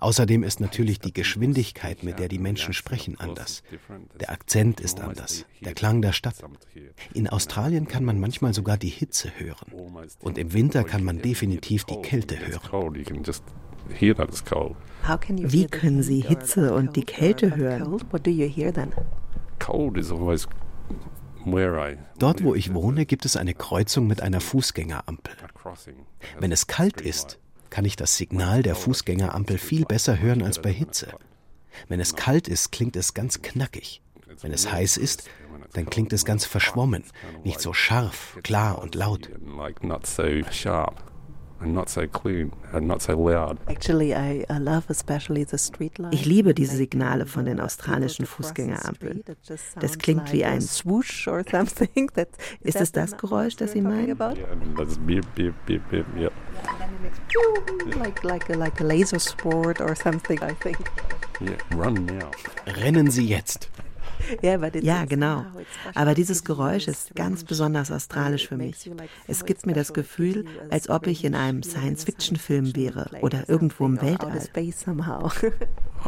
Außerdem 0.00 0.42
ist 0.42 0.60
natürlich 0.60 0.98
die 0.98 1.12
Geschwindigkeit, 1.12 2.02
mit 2.02 2.18
der 2.18 2.28
die 2.28 2.38
Menschen 2.38 2.72
sprechen, 2.72 3.18
anders. 3.18 3.62
Der 4.20 4.30
Akzent 4.30 4.80
ist 4.80 5.00
anders, 5.00 5.46
der 5.60 5.74
Klang 5.74 6.02
der 6.02 6.12
Stadt. 6.12 6.36
In 7.14 7.28
Australien 7.28 7.88
kann 7.88 8.04
man 8.04 8.18
manchmal 8.20 8.54
sogar 8.54 8.76
die 8.76 8.88
Hitze 8.88 9.30
hören. 9.36 9.72
Und 10.20 10.38
im 10.38 10.52
Winter 10.52 10.84
kann 10.84 11.04
man 11.04 11.20
definitiv 11.20 11.84
die 11.84 12.00
Kälte 12.02 12.38
hören. 12.38 12.94
Wie 15.08 15.66
können 15.66 16.02
Sie 16.02 16.20
Hitze 16.20 16.74
und 16.74 16.96
die 16.96 17.04
Kälte 17.04 17.56
hören? 17.56 18.00
Dort, 22.18 22.42
wo 22.42 22.54
ich 22.54 22.74
wohne, 22.74 23.06
gibt 23.06 23.24
es 23.24 23.36
eine 23.36 23.54
Kreuzung 23.54 24.06
mit 24.06 24.20
einer 24.20 24.40
Fußgängerampel. 24.40 25.32
Wenn 26.40 26.52
es 26.52 26.66
kalt 26.66 27.00
ist, 27.00 27.38
kann 27.70 27.84
ich 27.84 27.96
das 27.96 28.16
Signal 28.16 28.62
der 28.62 28.74
Fußgängerampel 28.74 29.58
viel 29.58 29.84
besser 29.84 30.18
hören 30.18 30.42
als 30.42 30.60
bei 30.60 30.72
Hitze. 30.72 31.08
Wenn 31.88 32.00
es 32.00 32.16
kalt 32.16 32.48
ist, 32.48 32.72
klingt 32.72 32.96
es 32.96 33.14
ganz 33.14 33.42
knackig. 33.42 34.02
Wenn 34.40 34.52
es 34.52 34.70
heiß 34.70 34.96
ist, 34.96 35.28
dann 35.72 35.86
klingt 35.86 36.12
es 36.12 36.24
ganz 36.24 36.44
verschwommen, 36.44 37.04
nicht 37.44 37.60
so 37.60 37.72
scharf, 37.72 38.38
klar 38.42 38.78
und 38.80 38.94
laut. 38.94 39.30
Ich 46.10 46.24
liebe 46.26 46.54
diese 46.54 46.76
Signale 46.76 47.26
von 47.26 47.44
den 47.46 47.60
australischen 47.60 48.26
Fußgängerampeln. 48.26 49.24
Das 49.80 49.98
klingt 49.98 50.32
wie 50.32 50.44
ein 50.44 50.60
Swoosh 50.60 51.28
or 51.28 51.44
something. 51.50 52.10
Ist 52.60 52.80
es 52.80 52.92
das 52.92 53.16
Geräusch, 53.16 53.56
das 53.56 53.72
Sie 53.72 53.80
meinen? 53.80 54.18
Rennen 62.66 63.10
Sie 63.10 63.26
jetzt. 63.26 63.70
Ja, 64.82 65.04
genau. 65.04 65.44
Aber 65.94 66.14
dieses 66.14 66.42
Geräusch 66.44 66.88
ist 66.88 67.14
ganz 67.14 67.44
besonders 67.44 67.92
australisch 67.92 68.48
für 68.48 68.56
mich. 68.56 68.90
Es 69.26 69.44
gibt 69.44 69.66
mir 69.66 69.74
das 69.74 69.92
Gefühl, 69.92 70.46
als 70.70 70.88
ob 70.88 71.06
ich 71.06 71.24
in 71.24 71.34
einem 71.34 71.62
Science-Fiction-Film 71.62 72.74
wäre 72.74 73.10
oder 73.20 73.48
irgendwo 73.48 73.86
im 73.86 74.00
Weltall. 74.00 74.32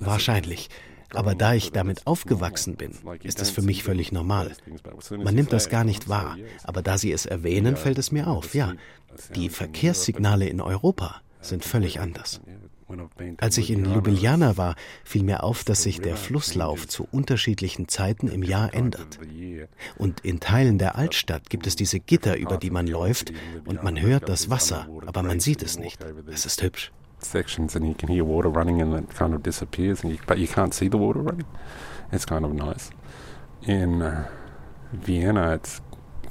Wahrscheinlich. 0.00 0.68
Aber 1.14 1.34
da 1.34 1.54
ich 1.54 1.72
damit 1.72 2.06
aufgewachsen 2.06 2.76
bin, 2.76 2.92
ist 3.22 3.40
es 3.40 3.50
für 3.50 3.62
mich 3.62 3.82
völlig 3.84 4.12
normal. 4.12 4.52
Man 5.10 5.34
nimmt 5.34 5.52
das 5.52 5.68
gar 5.68 5.84
nicht 5.84 6.08
wahr, 6.08 6.36
aber 6.64 6.82
da 6.82 6.98
Sie 6.98 7.12
es 7.12 7.26
erwähnen, 7.26 7.76
fällt 7.76 7.98
es 7.98 8.12
mir 8.12 8.28
auf. 8.28 8.54
Ja, 8.54 8.74
die 9.34 9.48
Verkehrssignale 9.48 10.46
in 10.46 10.60
Europa 10.60 11.20
sind 11.40 11.64
völlig 11.64 12.00
anders. 12.00 12.40
Als 13.38 13.56
ich 13.58 13.70
in 13.70 13.84
Ljubljana 13.84 14.56
war, 14.56 14.76
fiel 15.04 15.22
mir 15.22 15.42
auf, 15.42 15.64
dass 15.64 15.82
sich 15.82 16.00
der 16.00 16.16
Flusslauf 16.16 16.86
zu 16.86 17.08
unterschiedlichen 17.10 17.88
Zeiten 17.88 18.28
im 18.28 18.42
Jahr 18.42 18.74
ändert. 18.74 19.18
Und 19.96 20.20
in 20.20 20.40
Teilen 20.40 20.78
der 20.78 20.96
Altstadt 20.96 21.48
gibt 21.48 21.66
es 21.66 21.76
diese 21.76 22.00
Gitter, 22.00 22.36
über 22.36 22.58
die 22.58 22.70
man 22.70 22.86
läuft, 22.86 23.32
und 23.64 23.82
man 23.82 24.00
hört 24.00 24.28
das 24.28 24.50
Wasser, 24.50 24.88
aber 25.06 25.22
man 25.22 25.40
sieht 25.40 25.62
es 25.62 25.78
nicht. 25.78 26.04
Es 26.30 26.44
ist 26.44 26.62
hübsch. 26.62 26.92
Sections 27.24 27.76
and 27.76 27.86
you 27.86 27.94
can 27.94 28.08
hear 28.08 28.24
water 28.24 28.48
running 28.48 28.80
and 28.80 28.94
it 28.94 29.10
kind 29.10 29.34
of 29.34 29.42
disappears 29.42 30.02
and 30.02 30.12
you, 30.12 30.18
but 30.26 30.38
you 30.38 30.48
can't 30.48 30.74
see 30.74 30.88
the 30.88 30.98
water 30.98 31.20
running. 31.20 31.46
It's 32.10 32.24
kind 32.24 32.44
of 32.44 32.52
nice. 32.52 32.90
In 33.62 34.02
uh, 34.02 34.28
Vienna, 34.92 35.54
it's 35.54 35.80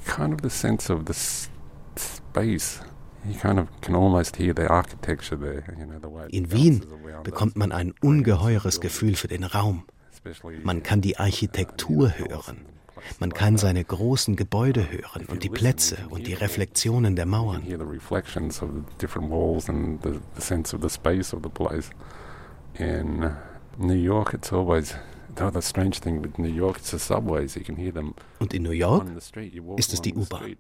kind 0.06 0.34
of 0.34 0.42
the 0.42 0.50
sense 0.50 0.90
of 0.90 1.06
the 1.06 1.14
space 1.14 2.82
You 3.28 3.36
kind 3.36 3.60
of 3.60 3.68
can 3.82 3.96
almost 3.96 4.38
hear 4.38 4.54
the 4.54 4.68
architecture 4.68 5.36
there, 5.36 5.76
you 5.78 5.86
know, 5.86 6.00
the 6.00 6.10
way 6.10 6.28
in 6.32 6.52
Wien 6.52 6.84
bekommt 7.24 7.56
man 7.56 7.72
ein 7.72 7.94
ungeheures 8.02 8.80
Gefühl 8.82 9.16
für 9.16 9.28
den 9.28 9.44
Raum. 9.44 9.84
Man 10.64 10.82
kann 10.82 11.02
die 11.02 11.18
Architektur 11.18 12.18
hören. 12.18 12.66
Man 13.20 13.34
kann 13.34 13.58
seine 13.58 13.84
großen 13.84 14.36
Gebäude 14.36 14.92
hören 14.92 15.26
und 15.28 15.44
die 15.44 15.50
Plätze 15.50 15.98
und 16.10 16.28
die 16.28 16.34
Reflexionen 16.34 17.16
der 17.16 17.26
Mauern. 17.26 17.64
In 17.64 17.80
New 23.78 23.94
York, 23.94 24.34
it's 24.34 24.52
always 24.52 24.96
und 28.40 28.54
in 28.54 28.64
New 28.64 28.72
York 28.72 29.08
ist 29.78 29.94
es 29.94 30.02
die 30.02 30.14
U-Bahn. 30.14 30.58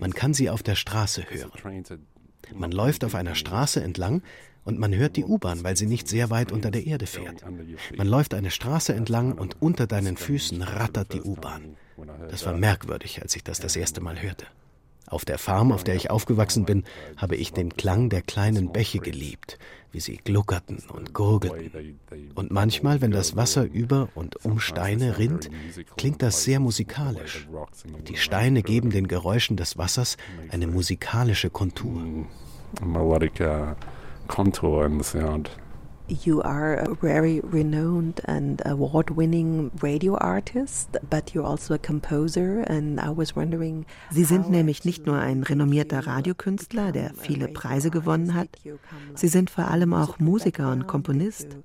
Man 0.00 0.12
kann 0.12 0.32
sie 0.32 0.48
auf 0.48 0.62
der 0.62 0.76
Straße 0.76 1.24
hören. 1.28 1.50
Man 2.52 2.72
läuft 2.72 3.04
auf 3.04 3.14
einer 3.14 3.34
Straße 3.34 3.82
entlang 3.82 4.22
und 4.64 4.78
man 4.78 4.94
hört 4.94 5.16
die 5.16 5.24
U-Bahn, 5.24 5.62
weil 5.62 5.76
sie 5.76 5.86
nicht 5.86 6.08
sehr 6.08 6.30
weit 6.30 6.52
unter 6.52 6.70
der 6.70 6.86
Erde 6.86 7.06
fährt. 7.06 7.44
Man 7.96 8.06
läuft 8.06 8.34
eine 8.34 8.50
Straße 8.50 8.94
entlang 8.94 9.32
und 9.32 9.60
unter 9.60 9.86
deinen 9.86 10.16
Füßen 10.16 10.62
rattert 10.62 11.12
die 11.12 11.22
U-Bahn. 11.22 11.76
Das 12.30 12.44
war 12.46 12.54
merkwürdig, 12.54 13.22
als 13.22 13.36
ich 13.36 13.44
das 13.44 13.60
das 13.60 13.76
erste 13.76 14.00
Mal 14.00 14.20
hörte. 14.20 14.46
Auf 15.06 15.24
der 15.24 15.38
Farm, 15.38 15.70
auf 15.70 15.84
der 15.84 15.94
ich 15.94 16.10
aufgewachsen 16.10 16.64
bin, 16.64 16.84
habe 17.16 17.36
ich 17.36 17.52
den 17.52 17.76
Klang 17.76 18.08
der 18.08 18.22
kleinen 18.22 18.72
Bäche 18.72 19.00
geliebt, 19.00 19.58
wie 19.94 20.00
sie 20.00 20.16
gluckerten 20.16 20.82
und 20.92 21.14
gurgelten. 21.14 22.00
Und 22.34 22.50
manchmal, 22.50 23.00
wenn 23.00 23.12
das 23.12 23.36
Wasser 23.36 23.64
über 23.64 24.08
und 24.14 24.44
um 24.44 24.58
Steine 24.58 25.18
rinnt, 25.18 25.48
klingt 25.96 26.20
das 26.20 26.42
sehr 26.42 26.58
musikalisch. 26.58 27.48
Die 28.08 28.16
Steine 28.16 28.62
geben 28.62 28.90
den 28.90 29.06
Geräuschen 29.06 29.56
des 29.56 29.78
Wassers 29.78 30.16
eine 30.50 30.66
musikalische 30.66 31.48
Kontur. 31.48 32.02
Melodic 32.84 33.40
uh, 33.40 33.74
contour 34.26 34.84
in 34.86 34.98
the 35.00 35.04
sound. 35.04 35.50
You 36.06 36.42
are 36.42 36.74
a 36.74 36.94
very 36.94 37.40
renowned 37.40 38.20
and 38.26 38.60
award 38.66 39.16
winning 39.16 39.70
radio 39.80 40.18
artist, 40.18 40.98
but 41.08 41.32
you're 41.32 41.46
also 41.46 41.72
a 41.74 41.78
composer. 41.78 42.60
And 42.66 43.00
I 43.00 43.08
was 43.08 43.34
wondering. 43.34 43.86
Sie 44.10 44.24
sind 44.24 44.50
nämlich 44.50 44.84
nicht 44.84 45.06
nur 45.06 45.18
ein 45.18 45.42
renommierter 45.42 46.06
Radiokünstler, 46.06 46.92
der 46.92 47.14
viele 47.14 47.48
Preise 47.48 47.90
gewonnen 47.90 48.34
hat. 48.34 48.50
Sie 49.14 49.28
sind 49.28 49.48
vor 49.48 49.68
allem 49.68 49.94
auch 49.94 50.18
Musiker 50.18 50.70
und 50.72 50.86
Komponist. 50.86 51.56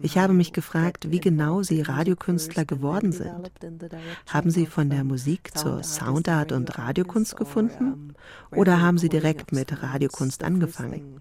Ich 0.00 0.16
habe 0.16 0.32
mich 0.32 0.52
gefragt, 0.52 1.10
wie 1.10 1.18
genau 1.18 1.62
Sie 1.62 1.82
Radiokünstler 1.82 2.64
geworden 2.64 3.10
sind. 3.10 3.50
Haben 4.28 4.50
Sie 4.52 4.66
von 4.66 4.90
der 4.90 5.02
Musik 5.02 5.58
zur 5.58 5.82
Soundart 5.82 6.52
und 6.52 6.78
Radiokunst 6.78 7.36
gefunden? 7.36 8.14
Oder 8.52 8.80
haben 8.80 8.98
Sie 8.98 9.08
direkt 9.08 9.50
mit 9.50 9.82
Radiokunst 9.82 10.44
angefangen? 10.44 11.20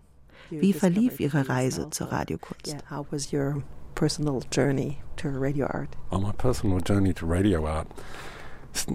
Wie 0.51 0.73
verlief 0.73 1.19
Ihre 1.21 1.47
Reise 1.47 1.89
zur 1.91 2.11
Radiokunst? 2.11 2.75
How 2.89 3.05
was 3.09 3.31
your 3.31 3.63
personal 3.95 4.41
journey 4.53 4.99
to 5.15 5.29
radio 5.29 5.65
art? 5.67 5.95
Oh, 6.11 6.19
my 6.19 6.33
personal 6.33 6.81
journey 6.81 7.13
to 7.13 7.25
radio 7.25 7.65
art, 7.65 7.87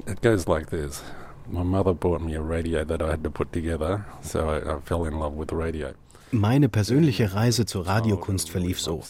it 0.07 0.21
goes 0.21 0.47
like 0.47 0.69
this. 0.69 1.03
My 1.49 1.63
mother 1.63 1.95
bought 1.95 2.21
me 2.21 2.35
a 2.35 2.43
radio 2.43 2.85
that 2.85 3.01
I 3.01 3.11
had 3.11 3.23
to 3.25 3.31
put 3.31 3.53
together, 3.53 4.05
so 4.21 4.51
I, 4.51 4.77
I 4.77 4.81
fell 4.81 5.07
in 5.07 5.19
love 5.19 5.33
with 5.35 5.51
radio. 5.53 5.95
Meine 6.33 6.69
persönliche 6.69 7.35
Reise 7.35 7.67
zur 7.67 7.87
Radiokunst 7.87 8.51
verlief 8.51 8.81
so. 8.81 9.03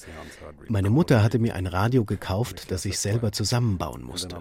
Meine 0.68 0.90
Mutter 0.90 1.22
hatte 1.22 1.38
mir 1.38 1.54
ein 1.54 1.66
Radio 1.66 2.04
gekauft, 2.04 2.70
das 2.70 2.84
ich 2.84 2.98
selber 2.98 3.32
zusammenbauen 3.32 4.02
musste. 4.02 4.36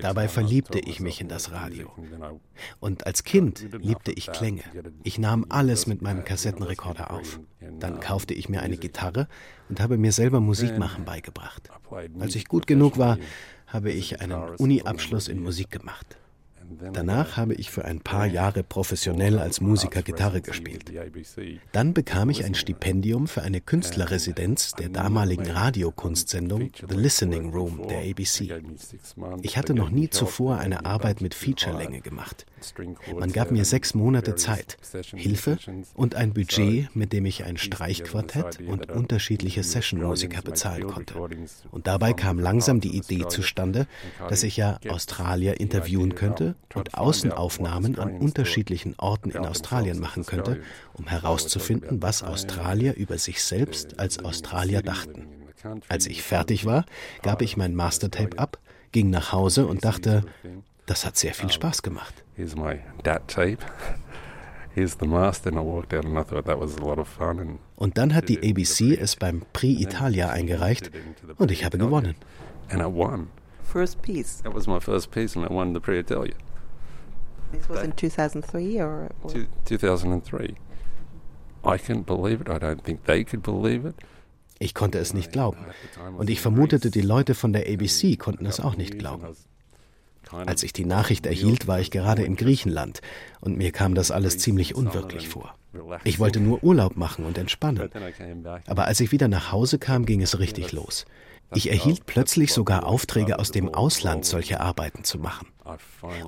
Dabei 0.00 0.28
verliebte 0.28 0.78
ich 0.78 1.00
mich 1.00 1.20
in 1.20 1.28
das 1.28 1.52
Radio. 1.52 1.90
Und 2.80 3.06
als 3.06 3.24
Kind 3.24 3.66
liebte 3.80 4.12
ich 4.12 4.30
Klänge. 4.32 4.62
Ich 5.02 5.18
nahm 5.18 5.46
alles 5.48 5.86
mit 5.86 6.02
meinem 6.02 6.24
Kassettenrekorder 6.24 7.10
auf. 7.10 7.40
Dann 7.80 8.00
kaufte 8.00 8.34
ich 8.34 8.48
mir 8.48 8.60
eine 8.60 8.76
Gitarre 8.76 9.26
und 9.68 9.80
habe 9.80 9.96
mir 9.96 10.12
selber 10.12 10.40
Musik 10.40 10.78
machen 10.78 11.04
beigebracht. 11.04 11.70
Als 12.20 12.34
ich 12.34 12.46
gut 12.48 12.66
genug 12.66 12.98
war, 12.98 13.18
habe 13.66 13.90
ich 13.90 14.20
einen 14.20 14.56
Uni-Abschluss 14.58 15.28
in 15.28 15.42
Musik 15.42 15.70
gemacht. 15.70 16.18
Danach 16.92 17.36
habe 17.36 17.54
ich 17.54 17.70
für 17.70 17.84
ein 17.84 18.00
paar 18.00 18.26
Jahre 18.26 18.62
professionell 18.62 19.38
als 19.38 19.60
Musiker 19.60 20.02
Gitarre 20.02 20.40
gespielt. 20.40 20.92
Dann 21.72 21.94
bekam 21.94 22.30
ich 22.30 22.44
ein 22.44 22.54
Stipendium 22.54 23.26
für 23.26 23.42
eine 23.42 23.60
Künstlerresidenz 23.60 24.72
der 24.72 24.88
damaligen 24.88 25.50
Radiokunstsendung 25.50 26.70
The 26.88 26.96
Listening 26.96 27.50
Room 27.50 27.88
der 27.88 28.00
ABC. 28.10 28.62
Ich 29.42 29.56
hatte 29.56 29.74
noch 29.74 29.90
nie 29.90 30.10
zuvor 30.10 30.58
eine 30.58 30.84
Arbeit 30.84 31.20
mit 31.20 31.34
Featurelänge 31.34 32.00
gemacht. 32.00 32.46
Man 33.16 33.32
gab 33.32 33.50
mir 33.50 33.64
sechs 33.64 33.94
Monate 33.94 34.34
Zeit, 34.34 34.76
Hilfe 35.14 35.58
und 35.94 36.14
ein 36.14 36.32
Budget, 36.32 36.94
mit 36.94 37.12
dem 37.12 37.26
ich 37.26 37.44
ein 37.44 37.56
Streichquartett 37.56 38.60
und 38.60 38.90
unterschiedliche 38.90 39.62
Sessionmusiker 39.62 40.42
bezahlen 40.42 40.86
konnte. 40.86 41.14
Und 41.70 41.86
dabei 41.86 42.12
kam 42.12 42.38
langsam 42.38 42.80
die 42.80 42.96
Idee 42.96 43.26
zustande, 43.28 43.86
dass 44.28 44.42
ich 44.42 44.56
ja 44.56 44.78
Australier 44.88 45.60
interviewen 45.60 46.14
könnte 46.14 46.54
und 46.74 46.94
Außenaufnahmen 46.94 47.98
an 47.98 48.18
unterschiedlichen 48.18 48.94
Orten 48.98 49.30
in 49.30 49.44
Australien 49.46 49.98
machen 49.98 50.26
könnte, 50.26 50.62
um 50.94 51.06
herauszufinden, 51.06 52.02
was 52.02 52.22
Australier 52.22 52.94
über 52.94 53.18
sich 53.18 53.42
selbst 53.42 53.98
als 53.98 54.18
Australier 54.24 54.82
dachten. 54.82 55.26
Als 55.88 56.06
ich 56.06 56.22
fertig 56.22 56.66
war, 56.66 56.84
gab 57.22 57.42
ich 57.42 57.56
mein 57.56 57.74
Mastertape 57.74 58.38
ab, 58.38 58.58
ging 58.92 59.10
nach 59.10 59.32
Hause 59.32 59.66
und 59.66 59.84
dachte, 59.84 60.24
das 60.86 61.06
hat 61.06 61.16
sehr 61.16 61.34
viel 61.34 61.50
Spaß 61.50 61.82
gemacht. 61.82 62.23
Und 67.76 67.98
dann 67.98 68.14
hat 68.14 68.28
die 68.28 68.38
ABC 68.38 68.96
es 68.96 69.16
beim 69.16 69.42
Prix 69.52 69.80
Italia 69.80 70.30
eingereicht 70.30 70.90
und 71.38 71.50
ich 71.50 71.64
habe 71.64 71.78
gewonnen. 71.78 72.16
First 73.62 74.02
piece. 74.02 74.42
That 74.42 74.54
was 74.54 74.66
my 74.66 74.80
first 74.80 75.10
piece 75.10 75.36
and 75.36 75.48
I 75.48 75.52
won 75.52 75.74
the 75.74 75.80
Prix 75.80 76.10
Italia. 76.10 76.34
This 77.52 77.68
was 77.68 77.82
in 77.82 77.96
2003 77.96 78.82
or, 78.82 79.10
or? 79.22 79.30
2003. 79.64 80.54
I 81.64 81.78
couldn't 81.78 82.04
believe 82.04 82.40
it. 82.40 82.48
I 82.48 82.58
don't 82.58 82.82
think 82.82 83.04
they 83.04 83.24
could 83.24 83.42
believe 83.42 83.86
it. 83.88 83.94
Ich 84.58 84.74
konnte 84.74 84.98
es 84.98 85.14
nicht 85.14 85.32
glauben. 85.32 85.58
Und 86.16 86.30
ich 86.30 86.40
vermutete, 86.40 86.90
die 86.90 87.00
Leute 87.00 87.34
von 87.34 87.52
der 87.52 87.66
ABC 87.66 88.16
konnten 88.16 88.46
es 88.46 88.60
auch 88.60 88.76
nicht 88.76 88.98
glauben. 88.98 89.26
Als 90.46 90.62
ich 90.62 90.72
die 90.72 90.84
Nachricht 90.84 91.26
erhielt, 91.26 91.66
war 91.66 91.80
ich 91.80 91.90
gerade 91.90 92.22
in 92.22 92.36
Griechenland 92.36 93.00
und 93.40 93.56
mir 93.56 93.72
kam 93.72 93.94
das 93.94 94.10
alles 94.10 94.38
ziemlich 94.38 94.74
unwirklich 94.74 95.28
vor. 95.28 95.54
Ich 96.04 96.18
wollte 96.18 96.40
nur 96.40 96.62
Urlaub 96.62 96.96
machen 96.96 97.24
und 97.24 97.38
entspannen. 97.38 97.90
Aber 98.66 98.86
als 98.86 99.00
ich 99.00 99.12
wieder 99.12 99.28
nach 99.28 99.52
Hause 99.52 99.78
kam, 99.78 100.06
ging 100.06 100.22
es 100.22 100.38
richtig 100.38 100.72
los. 100.72 101.04
Ich 101.52 101.70
erhielt 101.70 102.06
plötzlich 102.06 102.52
sogar 102.52 102.86
Aufträge 102.86 103.38
aus 103.38 103.50
dem 103.50 103.72
Ausland, 103.72 104.24
solche 104.24 104.60
Arbeiten 104.60 105.04
zu 105.04 105.18
machen. 105.18 105.46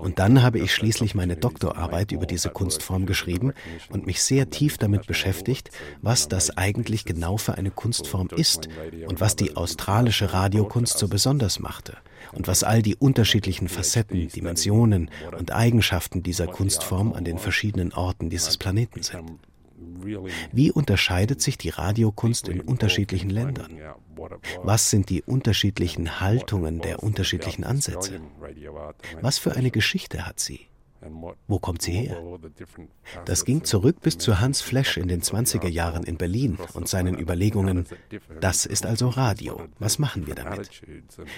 Und 0.00 0.18
dann 0.18 0.42
habe 0.42 0.58
ich 0.58 0.74
schließlich 0.74 1.14
meine 1.14 1.36
Doktorarbeit 1.36 2.12
über 2.12 2.26
diese 2.26 2.48
Kunstform 2.48 3.06
geschrieben 3.06 3.52
und 3.90 4.06
mich 4.06 4.22
sehr 4.22 4.50
tief 4.50 4.78
damit 4.78 5.06
beschäftigt, 5.06 5.70
was 6.00 6.28
das 6.28 6.56
eigentlich 6.56 7.04
genau 7.04 7.36
für 7.36 7.56
eine 7.56 7.70
Kunstform 7.70 8.28
ist 8.34 8.68
und 9.06 9.20
was 9.20 9.36
die 9.36 9.56
australische 9.56 10.32
Radiokunst 10.32 10.98
so 10.98 11.08
besonders 11.08 11.58
machte 11.58 11.98
und 12.32 12.48
was 12.48 12.64
all 12.64 12.82
die 12.82 12.96
unterschiedlichen 12.96 13.68
Facetten, 13.68 14.28
Dimensionen 14.28 15.10
und 15.38 15.52
Eigenschaften 15.52 16.22
dieser 16.22 16.46
Kunstform 16.46 17.12
an 17.12 17.24
den 17.24 17.38
verschiedenen 17.38 17.92
Orten 17.92 18.30
dieses 18.30 18.56
Planeten 18.56 19.02
sind. 19.02 19.38
Wie 20.52 20.70
unterscheidet 20.70 21.40
sich 21.42 21.58
die 21.58 21.70
Radiokunst 21.70 22.48
in 22.48 22.60
unterschiedlichen 22.60 23.30
Ländern? 23.30 23.78
Was 24.62 24.90
sind 24.90 25.10
die 25.10 25.22
unterschiedlichen 25.22 26.20
Haltungen 26.20 26.80
der 26.80 27.02
unterschiedlichen 27.02 27.64
Ansätze? 27.64 28.20
Was 29.20 29.38
für 29.38 29.54
eine 29.56 29.70
Geschichte 29.70 30.26
hat 30.26 30.40
sie? 30.40 30.68
Wo 31.48 31.58
kommt 31.58 31.82
sie 31.82 31.92
her? 31.92 32.16
Das 33.24 33.44
ging 33.44 33.64
zurück 33.64 34.00
bis 34.00 34.18
zu 34.18 34.40
Hans 34.40 34.60
Flesch 34.60 34.96
in 34.96 35.08
den 35.08 35.22
20er 35.22 35.68
Jahren 35.68 36.04
in 36.04 36.16
Berlin 36.16 36.58
und 36.74 36.88
seinen 36.88 37.18
Überlegungen, 37.18 37.86
das 38.40 38.66
ist 38.66 38.86
also 38.86 39.08
Radio, 39.08 39.60
was 39.78 39.98
machen 39.98 40.26
wir 40.26 40.34
damit? 40.34 40.82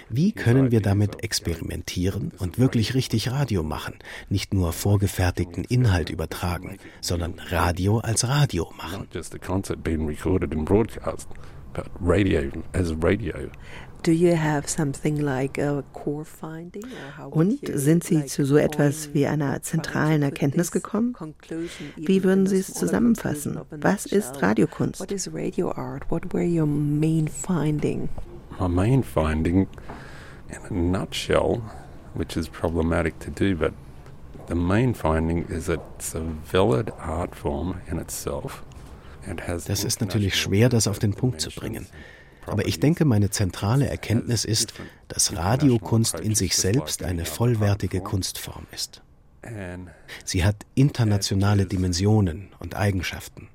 Wie 0.08 0.32
können 0.32 0.70
wir 0.70 0.80
damit 0.80 1.22
experimentieren 1.22 2.32
und 2.38 2.58
wirklich 2.58 2.94
richtig 2.94 3.30
Radio 3.30 3.62
machen, 3.62 3.94
nicht 4.28 4.54
nur 4.54 4.72
vorgefertigten 4.72 5.64
Inhalt 5.64 6.10
übertragen, 6.10 6.78
sondern 7.00 7.34
Radio 7.50 7.98
als 7.98 8.28
Radio 8.28 8.72
machen? 8.76 9.08
Und 17.30 17.60
sind 17.74 18.04
Sie 18.04 18.26
zu 18.26 18.44
so 18.44 18.56
etwas 18.56 19.14
wie 19.14 19.26
einer 19.26 19.62
zentralen 19.62 20.22
Erkenntnis 20.22 20.70
gekommen? 20.70 21.14
Wie 21.96 22.24
würden 22.24 22.46
Sie 22.46 22.58
es 22.58 22.72
zusammenfassen? 22.72 23.58
Was 23.70 24.06
ist 24.06 24.40
Radiokunst? 24.42 25.00
What 25.00 25.12
is 25.12 25.32
radio 25.32 25.72
art? 25.72 26.10
What 26.10 26.32
were 26.32 26.46
your 26.46 26.66
main 26.66 27.28
finding? 27.28 28.08
My 28.60 28.68
main 28.68 29.02
finding, 29.02 29.68
in 30.48 30.58
a 30.68 30.72
nutshell, 30.72 31.62
which 32.14 32.36
is 32.36 32.48
problematic 32.48 33.18
to 33.20 33.30
do, 33.30 33.54
but 33.54 33.72
the 34.48 34.54
main 34.54 34.94
finding 34.94 35.44
is 35.48 35.66
that 35.66 35.80
it's 35.96 36.14
a 36.14 36.22
valid 36.50 36.90
art 36.98 37.34
form 37.34 37.76
in 37.90 37.98
itself. 37.98 38.62
Das 39.46 39.84
ist 39.84 40.00
natürlich 40.00 40.36
schwer, 40.36 40.70
das 40.70 40.88
auf 40.88 40.98
den 40.98 41.12
Punkt 41.12 41.40
zu 41.42 41.50
bringen. 41.50 41.86
Aber 42.50 42.66
ich 42.66 42.80
denke, 42.80 43.04
meine 43.04 43.30
zentrale 43.30 43.88
Erkenntnis 43.88 44.44
ist, 44.44 44.74
dass 45.08 45.36
Radiokunst 45.36 46.20
in 46.20 46.34
sich 46.34 46.56
selbst 46.56 47.02
eine 47.04 47.24
vollwertige 47.24 48.00
Kunstform 48.00 48.66
ist. 48.72 49.02
Sie 50.24 50.44
hat 50.44 50.66
internationale 50.74 51.66
Dimensionen 51.66 52.48
und 52.58 52.76
Eigenschaften. 52.76 53.48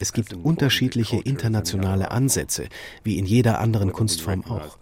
Es 0.00 0.12
gibt 0.12 0.32
unterschiedliche 0.32 1.16
internationale 1.16 2.12
Ansätze, 2.12 2.68
wie 3.02 3.18
in 3.18 3.26
jeder 3.26 3.58
anderen 3.58 3.92
Kunstform 3.92 4.44
auch. 4.44 4.78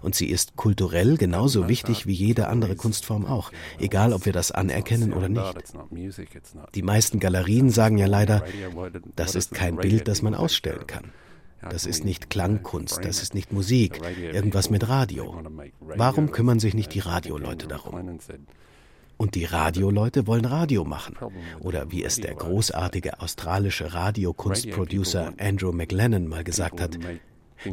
Und 0.00 0.14
sie 0.14 0.28
ist 0.28 0.56
kulturell 0.56 1.18
genauso 1.18 1.68
wichtig 1.68 2.06
wie 2.06 2.14
jede 2.14 2.48
andere 2.48 2.74
Kunstform 2.74 3.26
auch, 3.26 3.52
egal 3.78 4.14
ob 4.14 4.24
wir 4.24 4.32
das 4.32 4.52
anerkennen 4.52 5.12
oder 5.12 5.28
nicht. 5.28 5.54
Die 6.74 6.82
meisten 6.82 7.20
Galerien 7.20 7.70
sagen 7.70 7.98
ja 7.98 8.06
leider, 8.06 8.44
das 9.14 9.34
ist 9.34 9.52
kein 9.52 9.76
Bild, 9.76 10.08
das 10.08 10.22
man 10.22 10.34
ausstellen 10.34 10.86
kann. 10.86 11.12
Das 11.62 11.86
ist 11.86 12.04
nicht 12.04 12.30
Klangkunst, 12.30 13.04
das 13.04 13.22
ist 13.22 13.34
nicht 13.34 13.52
Musik, 13.52 14.00
irgendwas 14.32 14.70
mit 14.70 14.88
Radio. 14.88 15.42
Warum 15.80 16.30
kümmern 16.30 16.60
sich 16.60 16.74
nicht 16.74 16.94
die 16.94 17.00
Radioleute 17.00 17.66
darum? 17.66 18.18
Und 19.18 19.34
die 19.34 19.46
Radioleute 19.46 20.26
wollen 20.26 20.44
Radio 20.44 20.84
machen. 20.84 21.16
Oder 21.60 21.90
wie 21.90 22.04
es 22.04 22.16
der 22.20 22.34
großartige 22.34 23.20
australische 23.20 23.94
Radiokunstproducer 23.94 25.32
Andrew 25.38 25.72
McLennan 25.72 26.28
mal 26.28 26.44
gesagt 26.44 26.80
hat, 26.80 26.98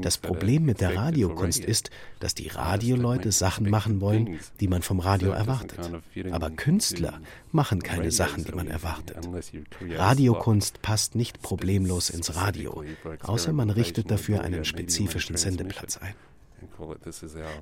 das 0.02 0.17
Problem 0.17 0.65
mit 0.65 0.82
der 0.82 0.96
Radiokunst 0.96 1.63
ist, 1.63 1.89
dass 2.19 2.36
die 2.36 2.48
Radioleute 2.48 3.32
Sachen 3.32 3.69
machen 3.69 4.02
wollen, 4.02 4.39
die 4.60 4.67
man 4.67 4.82
vom 4.82 5.00
Radio 5.00 5.32
erwartet. 5.32 5.91
Aber 6.32 6.50
Künstler 6.50 7.19
machen 7.52 7.84
keine 7.84 8.12
Sachen, 8.12 8.46
die 8.46 8.54
man 8.54 8.67
erwartet. 8.67 9.17
Radiokunst 9.82 10.82
passt 10.82 11.15
nicht 11.15 11.41
problemlos 11.41 12.10
ins 12.10 12.36
Radio, 12.36 12.84
außer 13.22 13.54
man 13.54 13.69
richtet 13.69 14.10
dafür 14.10 14.41
einen 14.41 14.65
spezifischen 14.65 15.38
Sendeplatz 15.38 15.98
ein. 15.98 16.15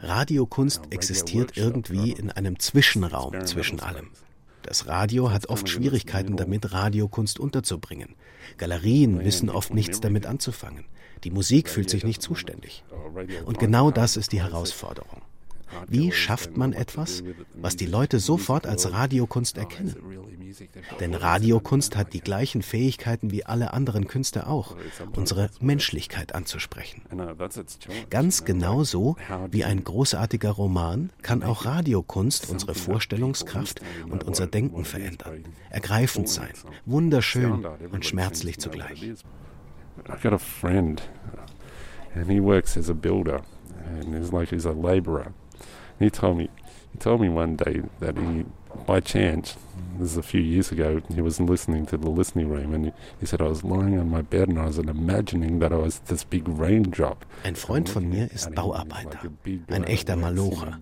Radiokunst 0.01 0.81
existiert 0.91 1.57
irgendwie 1.57 2.11
in 2.11 2.31
einem 2.31 2.59
Zwischenraum 2.59 3.45
zwischen 3.45 3.79
allem. 3.79 4.09
Das 4.61 4.87
Radio 4.87 5.31
hat 5.31 5.49
oft 5.49 5.69
Schwierigkeiten 5.69 6.37
damit, 6.37 6.71
Radiokunst 6.71 7.39
unterzubringen. 7.39 8.15
Galerien 8.57 9.23
wissen 9.23 9.49
oft 9.49 9.73
nichts 9.73 10.01
damit 10.01 10.25
anzufangen. 10.27 10.85
Die 11.23 11.31
Musik 11.31 11.69
fühlt 11.69 11.89
sich 11.89 12.03
nicht 12.03 12.21
zuständig. 12.21 12.83
Und 13.45 13.59
genau 13.59 13.91
das 13.91 14.17
ist 14.17 14.31
die 14.31 14.41
Herausforderung. 14.41 15.21
Wie 15.87 16.11
schafft 16.11 16.57
man 16.57 16.73
etwas, 16.73 17.23
was 17.53 17.75
die 17.75 17.85
Leute 17.85 18.19
sofort 18.19 18.67
als 18.67 18.91
Radiokunst 18.91 19.57
erkennen? 19.57 19.95
Denn 20.99 21.13
Radiokunst 21.13 21.95
hat 21.95 22.13
die 22.13 22.19
gleichen 22.19 22.61
Fähigkeiten 22.61 23.31
wie 23.31 23.45
alle 23.45 23.73
anderen 23.73 24.07
Künste 24.07 24.47
auch, 24.47 24.75
unsere 25.15 25.49
Menschlichkeit 25.59 26.35
anzusprechen. 26.35 27.01
Ganz 28.09 28.43
genauso 28.43 29.15
wie 29.49 29.63
ein 29.63 29.83
großartiger 29.83 30.51
Roman 30.51 31.09
kann 31.21 31.43
auch 31.43 31.65
Radiokunst 31.65 32.49
unsere 32.49 32.75
Vorstellungskraft 32.75 33.81
und 34.09 34.23
unser 34.23 34.47
Denken 34.47 34.83
verändern, 34.83 35.45
ergreifend 35.69 36.27
sein, 36.27 36.51
wunderschön 36.85 37.65
und 37.91 38.05
schmerzlich 38.05 38.59
zugleich. 38.59 39.13
I've 40.09 40.21
got 40.21 40.33
a 40.33 40.39
friend, 40.39 41.01
and 42.13 42.31
he 42.31 42.39
works 42.39 42.77
as 42.77 42.89
a 42.89 42.93
builder, 42.93 43.41
and 43.85 44.15
he's 44.15 44.33
like 44.33 44.49
he's 44.49 44.65
a 44.65 44.71
labourer. 44.71 45.33
He 45.99 46.09
told 46.09 46.37
me, 46.37 46.49
he 46.91 46.97
told 46.97 47.21
me 47.21 47.29
one 47.29 47.55
day 47.55 47.83
that 47.99 48.17
he, 48.17 48.45
by 48.87 48.99
chance, 48.99 49.57
this 49.99 50.11
is 50.11 50.17
a 50.17 50.23
few 50.23 50.41
years 50.41 50.71
ago, 50.71 51.01
he 51.13 51.21
was 51.21 51.39
listening 51.39 51.85
to 51.87 51.97
the 51.97 52.09
listening 52.09 52.49
room, 52.49 52.73
and 52.73 52.85
he, 52.85 52.91
he 53.19 53.25
said 53.25 53.41
I 53.41 53.45
was 53.47 53.63
lying 53.63 53.99
on 53.99 54.09
my 54.09 54.21
bed 54.21 54.49
and 54.49 54.59
I 54.59 54.65
was 54.65 54.77
imagining 54.79 55.59
that 55.59 55.71
I 55.71 55.75
was 55.75 55.99
this 55.99 56.23
big 56.23 56.47
raindrop. 56.47 57.25
Ein 57.43 57.55
Freund 57.55 57.89
von 57.89 58.09
mir 58.09 58.31
ist 58.31 58.53
Bauarbeiter, 58.55 59.19
ein 59.69 59.83
echter 59.83 60.15
Malocher. 60.15 60.79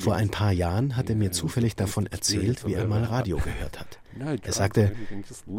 Vor 0.00 0.14
ein 0.14 0.30
paar 0.30 0.52
Jahren 0.52 0.96
hat 0.96 1.10
er 1.10 1.16
mir 1.16 1.32
zufällig 1.32 1.76
davon 1.76 2.06
erzählt, 2.06 2.66
wie 2.66 2.74
er 2.74 2.86
mal 2.86 3.04
Radio 3.04 3.38
gehört 3.38 3.80
hat. 3.80 3.98
Er 4.42 4.52
sagte, 4.52 4.92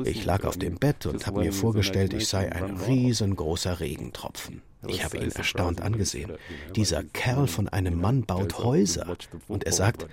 ich 0.06 0.26
lag 0.26 0.43
auf 0.43 0.58
dem 0.58 0.76
Bett 0.76 1.08
und 1.08 1.26
habe 1.26 1.39
mir 1.39 1.52
vorgestellt, 1.52 2.13
ich 2.13 2.28
sei 2.28 2.52
ein 2.52 2.78
riesengroßer 2.78 3.80
Regentropfen. 3.80 4.62
Ich 4.88 5.04
habe 5.04 5.17
ihn 5.17 5.32
erstaunt 5.32 5.82
angesehen. 5.82 6.34
Dieser 6.76 7.04
Kerl 7.04 7.48
von 7.48 7.67
einem 7.69 8.00
Mann 8.00 8.26
baut 8.26 8.60
Häuser. 8.60 9.15
Und 9.48 9.63
er 9.63 9.72
sagt, 9.72 10.08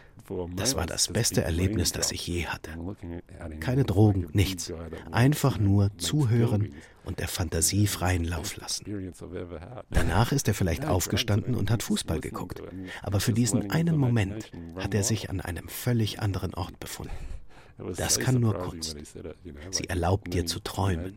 das 0.55 0.77
war 0.77 0.87
das 0.87 1.09
beste 1.09 1.43
Erlebnis, 1.43 1.93
das 1.93 2.13
ich 2.13 2.27
je 2.27 2.47
hatte. 2.47 2.71
Keine 3.61 3.85
Drogen, 3.85 4.29
nichts. 4.33 4.73
Einfach 5.11 5.59
nur 5.59 5.91
zuhören 5.99 6.75
und 7.05 7.19
der 7.19 7.29
Fantasie 7.29 7.87
freien 7.87 8.25
Lauf 8.25 8.57
lassen. 8.57 9.13
Danach 9.91 10.33
ist 10.33 10.49
er 10.49 10.55
vielleicht 10.55 10.85
aufgestanden 10.87 11.55
und 11.55 11.71
hat 11.71 11.83
Fußball 11.83 12.21
geguckt. 12.21 12.63
Aber 13.03 13.21
für 13.21 13.33
diesen 13.33 13.71
einen 13.71 13.97
Moment 13.97 14.51
hat 14.77 14.95
er 14.95 15.03
sich 15.03 15.31
an 15.31 15.41
einem 15.41 15.69
völlig 15.69 16.21
anderen 16.21 16.55
Ort 16.55 16.79
befunden. 16.81 17.11
Das 17.97 18.19
kann 18.19 18.41
nur 18.41 18.55
Kunst. 18.55 18.97
Sie 19.71 19.85
erlaubt 19.89 20.33
dir 20.33 20.47
zu 20.47 20.61
träumen. 20.61 21.17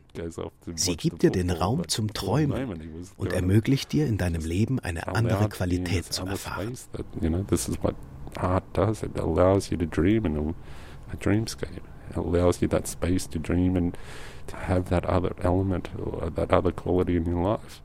Sie 0.76 0.96
gibt 0.96 1.22
dir 1.22 1.32
den 1.32 1.50
Raum 1.50 1.88
zum 1.88 2.14
Träumen 2.14 3.06
und 3.18 3.34
ermöglicht 3.34 3.92
dir 3.92 4.08
in 4.08 4.18
deinem 4.18 4.46
Leben 4.46 4.80
eine 4.80 5.08
andere 5.08 5.50
Qualität 5.50 6.06
zu 6.06 6.26
erfahren. 6.26 6.78
Art 8.38 8.72
does. 8.74 9.04
It 9.04 9.18
allows 9.18 9.72
you 9.72 9.78
to 9.78 9.86
dream 9.86 10.26
in 10.26 10.38
a, 10.38 11.14
a 11.14 11.18
dreamscape. 11.18 11.84
It 12.10 12.16
allows 12.16 12.62
you 12.62 12.68
that 12.70 12.88
space 12.88 13.28
to 13.28 13.40
dream 13.40 13.76
and 13.76 13.98
to 14.48 14.56
have 14.56 14.90
that 14.90 15.06
other 15.06 15.34
element 15.42 15.90
or 15.98 16.30
that 16.30 16.52
other 16.52 16.72
quality 16.72 17.16
in 17.16 17.26
your 17.26 17.44
life. 17.44 17.82